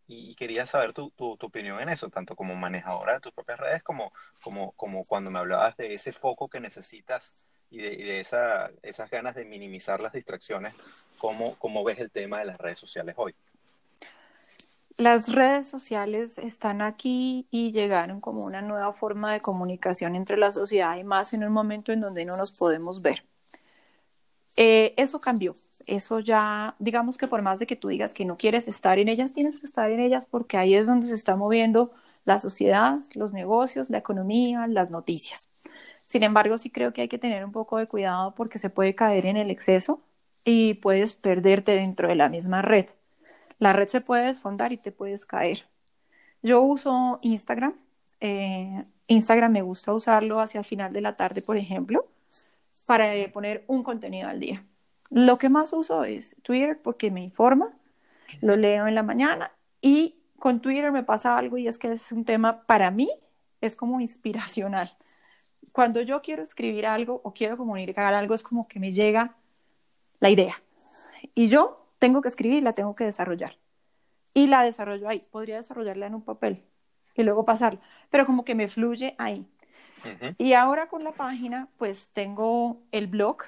[0.10, 3.60] Y, quería saber tu, tu, tu, opinión en eso, tanto como manejadora de tus propias
[3.60, 8.72] redes como, como, como cuando me hablabas de ese foco que necesitas y de, esa,
[8.82, 10.74] esas ganas de minimizar las distracciones,
[11.18, 13.36] ¿cómo, ¿cómo ves el tema de las redes sociales hoy?
[14.98, 20.52] Las redes sociales están aquí y llegaron como una nueva forma de comunicación entre la
[20.52, 23.24] sociedad y más en un momento en donde no nos podemos ver.
[24.56, 25.54] Eh, eso cambió,
[25.86, 29.08] eso ya, digamos que por más de que tú digas que no quieres estar en
[29.08, 31.92] ellas, tienes que estar en ellas porque ahí es donde se está moviendo
[32.26, 35.48] la sociedad, los negocios, la economía, las noticias.
[36.08, 38.96] Sin embargo, sí creo que hay que tener un poco de cuidado porque se puede
[38.96, 40.02] caer en el exceso
[40.46, 42.86] y puedes perderte dentro de la misma red.
[43.60, 45.68] La red se puede desfondar y te puedes caer.
[46.42, 47.74] Yo uso Instagram.
[48.22, 52.08] Eh, Instagram me gusta usarlo hacia el final de la tarde, por ejemplo,
[52.86, 54.64] para poner un contenido al día.
[55.10, 57.78] Lo que más uso es Twitter porque me informa,
[58.40, 59.52] lo leo en la mañana
[59.82, 63.10] y con Twitter me pasa algo y es que es un tema para mí,
[63.60, 64.96] es como inspiracional
[65.78, 69.36] cuando yo quiero escribir algo o quiero comunicar algo, es como que me llega
[70.20, 70.60] la idea.
[71.36, 73.60] Y yo tengo que escribir, la tengo que desarrollar.
[74.34, 75.22] Y la desarrollo ahí.
[75.30, 76.64] Podría desarrollarla en un papel
[77.14, 79.46] y luego pasarla, pero como que me fluye ahí.
[80.40, 83.44] Y ahora con la página, pues tengo el blog,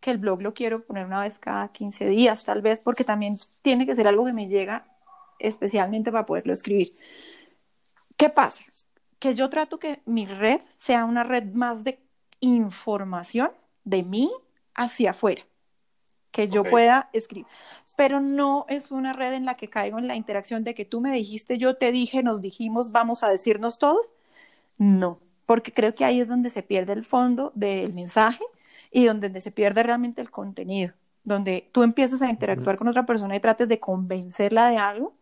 [0.00, 3.36] que el blog lo quiero poner una vez cada 15 días, tal vez, porque también
[3.60, 4.86] tiene que ser algo que me llega
[5.38, 6.92] especialmente para poderlo escribir.
[8.16, 8.62] ¿Qué pasa?
[9.24, 11.98] Que yo trato que mi red sea una red más de
[12.40, 13.52] información
[13.82, 14.30] de mí
[14.74, 15.40] hacia afuera,
[16.30, 17.46] que yo pueda escribir.
[17.96, 21.00] Pero no es una red en la que caigo en la interacción de que tú
[21.00, 24.12] me dijiste, yo te dije, nos dijimos, vamos a decirnos todos.
[24.76, 28.44] No, porque creo que ahí es donde se pierde el fondo del mensaje
[28.92, 33.34] y donde se pierde realmente el contenido, donde tú empiezas a interactuar con otra persona
[33.36, 35.14] y trates de convencerla de algo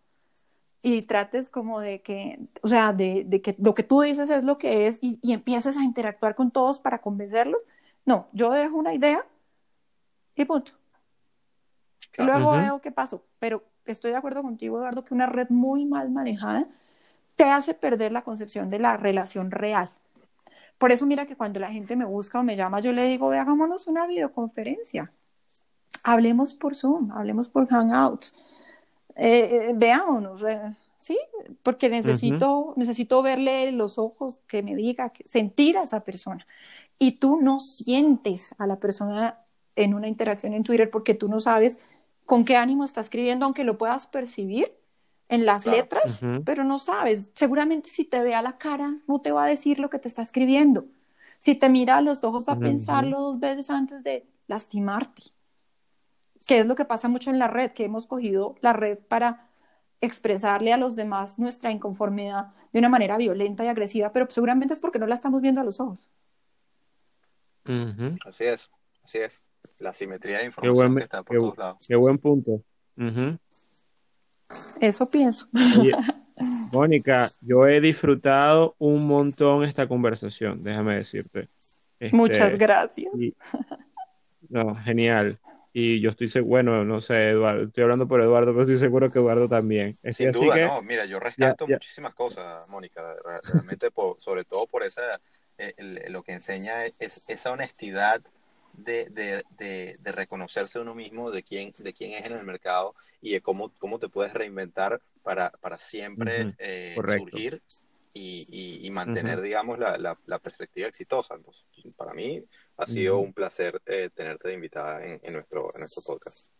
[0.83, 4.43] y trates como de que, o sea, de, de, que lo que tú dices es
[4.43, 7.63] lo que es y, y, empieces a interactuar con todos para convencerlos.
[8.05, 9.25] No, yo dejo una idea
[10.35, 10.73] y punto.
[12.19, 13.25] luego veo qué pasó.
[13.39, 16.67] Pero estoy de acuerdo contigo, Eduardo, que una red muy mal manejada
[17.37, 19.91] te hace perder la concepción de la relación real.
[20.79, 23.31] Por eso mira que cuando la gente me busca o me llama, yo le digo,
[23.31, 25.13] hagámonos una videoconferencia.
[26.03, 28.35] Hablemos por Zoom, hablemos por Hangouts
[29.17, 30.61] eh, eh, veámonos, eh,
[30.97, 31.19] ¿sí?
[31.63, 36.47] Porque necesito, necesito verle los ojos, que me diga, sentir a esa persona.
[36.99, 39.39] Y tú no sientes a la persona
[39.77, 41.79] en una interacción en Twitter porque tú no sabes
[42.27, 44.73] con qué ánimo está escribiendo, aunque lo puedas percibir
[45.29, 47.31] en las letras, pero no sabes.
[47.35, 50.09] Seguramente si te ve a la cara, no te va a decir lo que te
[50.09, 50.85] está escribiendo.
[51.39, 55.23] Si te mira a los ojos, va a pensarlo dos veces antes de lastimarte
[56.47, 59.49] que es lo que pasa mucho en la red, que hemos cogido la red para
[60.01, 64.81] expresarle a los demás nuestra inconformidad de una manera violenta y agresiva, pero seguramente es
[64.81, 66.09] porque no la estamos viendo a los ojos.
[68.27, 68.71] Así es,
[69.05, 69.43] Así es.
[69.79, 71.85] La simetría de información que está por todos lados.
[71.87, 72.63] Qué buen punto.
[74.81, 75.49] Eso pienso.
[76.73, 81.49] Mónica, yo he disfrutado un montón esta conversación, déjame decirte.
[82.11, 83.13] Muchas este, gracias.
[84.49, 85.39] no, genial.
[85.73, 89.11] Y yo estoy seguro, bueno, no sé, Eduardo, estoy hablando por Eduardo, pero estoy seguro
[89.11, 89.97] que Eduardo también.
[90.13, 95.19] Sin duda, no, mira, yo rescato muchísimas cosas, Mónica, realmente, sobre todo por esa,
[95.57, 95.75] eh,
[96.11, 98.21] lo que enseña es esa honestidad
[98.75, 103.33] de, de, de, reconocerse uno mismo, de quién, de quién es en el mercado y
[103.33, 107.63] de cómo, cómo te puedes reinventar para, para siempre eh, surgir
[108.15, 111.35] y, y, mantener, digamos, la, la, perspectiva exitosa.
[111.35, 111.65] Entonces,
[111.97, 112.45] para mí
[112.83, 116.51] ha sido un placer eh, tenerte de invitada en, en, nuestro, en nuestro podcast.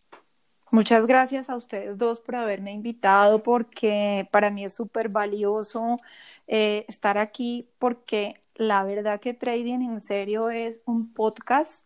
[0.71, 5.99] Muchas gracias a ustedes dos por haberme invitado, porque para mí es súper valioso
[6.47, 11.85] eh, estar aquí, porque la verdad que Trading en serio es un podcast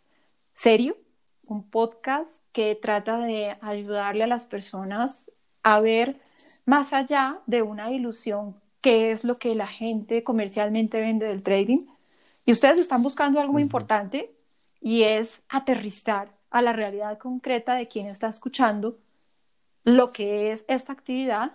[0.54, 0.96] serio,
[1.48, 5.30] un podcast que trata de ayudarle a las personas
[5.64, 6.20] a ver
[6.64, 11.86] más allá de una ilusión qué es lo que la gente comercialmente vende del trading.
[12.46, 14.34] Y ustedes están buscando algo muy importante
[14.80, 18.98] y es aterrizar a la realidad concreta de quien está escuchando
[19.84, 21.52] lo que es esta actividad,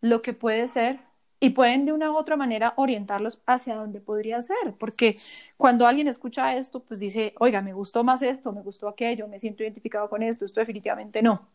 [0.00, 1.00] lo que puede ser
[1.40, 5.18] y pueden de una u otra manera orientarlos hacia donde podría ser, porque
[5.56, 9.40] cuando alguien escucha esto, pues dice, oiga, me gustó más esto, me gustó aquello, me
[9.40, 11.48] siento identificado con esto, esto definitivamente no.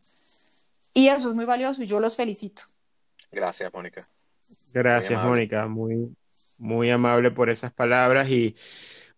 [0.94, 2.64] Y eso es muy valioso y yo los felicito.
[3.32, 4.06] Gracias, Mónica.
[4.74, 6.16] Gracias, Mónica, muy,
[6.60, 8.56] muy amable por esas palabras y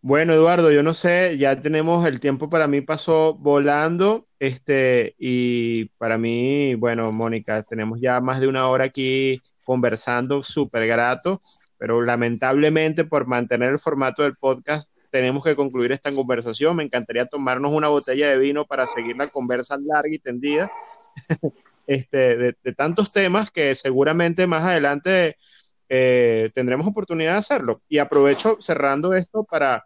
[0.03, 5.85] bueno, Eduardo, yo no sé, ya tenemos el tiempo para mí pasó volando, este, y
[5.99, 11.43] para mí, bueno, Mónica, tenemos ya más de una hora aquí conversando, súper grato,
[11.77, 16.75] pero lamentablemente por mantener el formato del podcast tenemos que concluir esta conversación.
[16.77, 20.71] Me encantaría tomarnos una botella de vino para seguir la conversa larga y tendida
[21.85, 25.37] este, de, tantos temas que seguramente más adelante
[25.93, 27.81] eh, tendremos oportunidad de hacerlo.
[27.89, 29.85] Y aprovecho cerrando esto para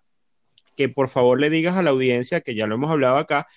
[0.76, 3.48] que por favor le digas a la audiencia, que ya lo hemos hablado acá,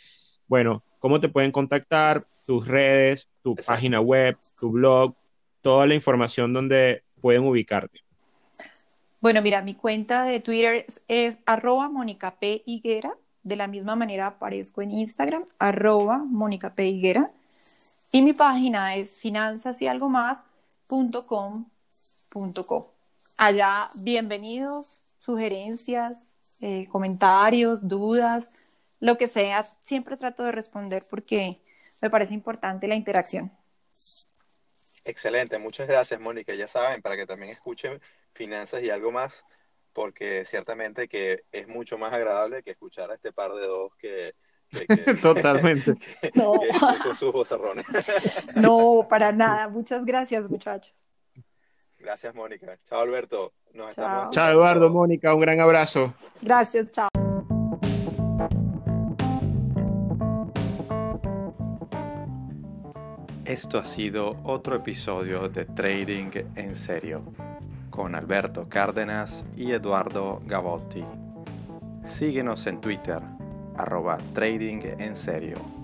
[0.46, 5.14] bueno, cómo te pueden contactar, tus redes, tu página web, tu blog,
[5.60, 8.00] toda la información donde pueden ubicarte.
[9.20, 12.62] Bueno, mira, mi cuenta de Twitter es, arroba Mónica P.
[12.64, 13.12] Higuera.
[13.42, 16.86] De la misma manera aparezco en Instagram, arroba Mónica P.
[16.86, 17.30] Higuera.
[18.10, 19.82] Y mi página es finanzas
[23.36, 26.18] Allá, bienvenidos, sugerencias,
[26.60, 28.48] eh, comentarios, dudas,
[29.00, 29.64] lo que sea.
[29.84, 31.58] Siempre trato de responder porque
[32.02, 33.50] me parece importante la interacción.
[35.04, 36.54] Excelente, muchas gracias Mónica.
[36.54, 38.00] Ya saben, para que también escuchen
[38.34, 39.44] finanzas y algo más,
[39.92, 44.32] porque ciertamente que es mucho más agradable que escuchar a este par de dos que...
[45.22, 45.94] Totalmente.
[46.34, 46.52] no.
[47.02, 47.86] con sus bozarrones.
[48.56, 49.68] no, para nada.
[49.68, 51.07] Muchas gracias, muchachos.
[52.08, 52.74] Gracias, Mónica.
[52.86, 53.52] Chao, Alberto.
[53.94, 54.30] chao.
[54.30, 55.34] chao, Eduardo, Mónica.
[55.34, 56.14] Un gran abrazo.
[56.40, 57.10] Gracias, chao.
[63.44, 67.24] Esto ha sido otro episodio de Trading en Serio
[67.90, 71.04] con Alberto Cárdenas y Eduardo Gavotti.
[72.04, 73.20] Síguenos en Twitter,
[73.76, 75.77] arroba Trading en Serio.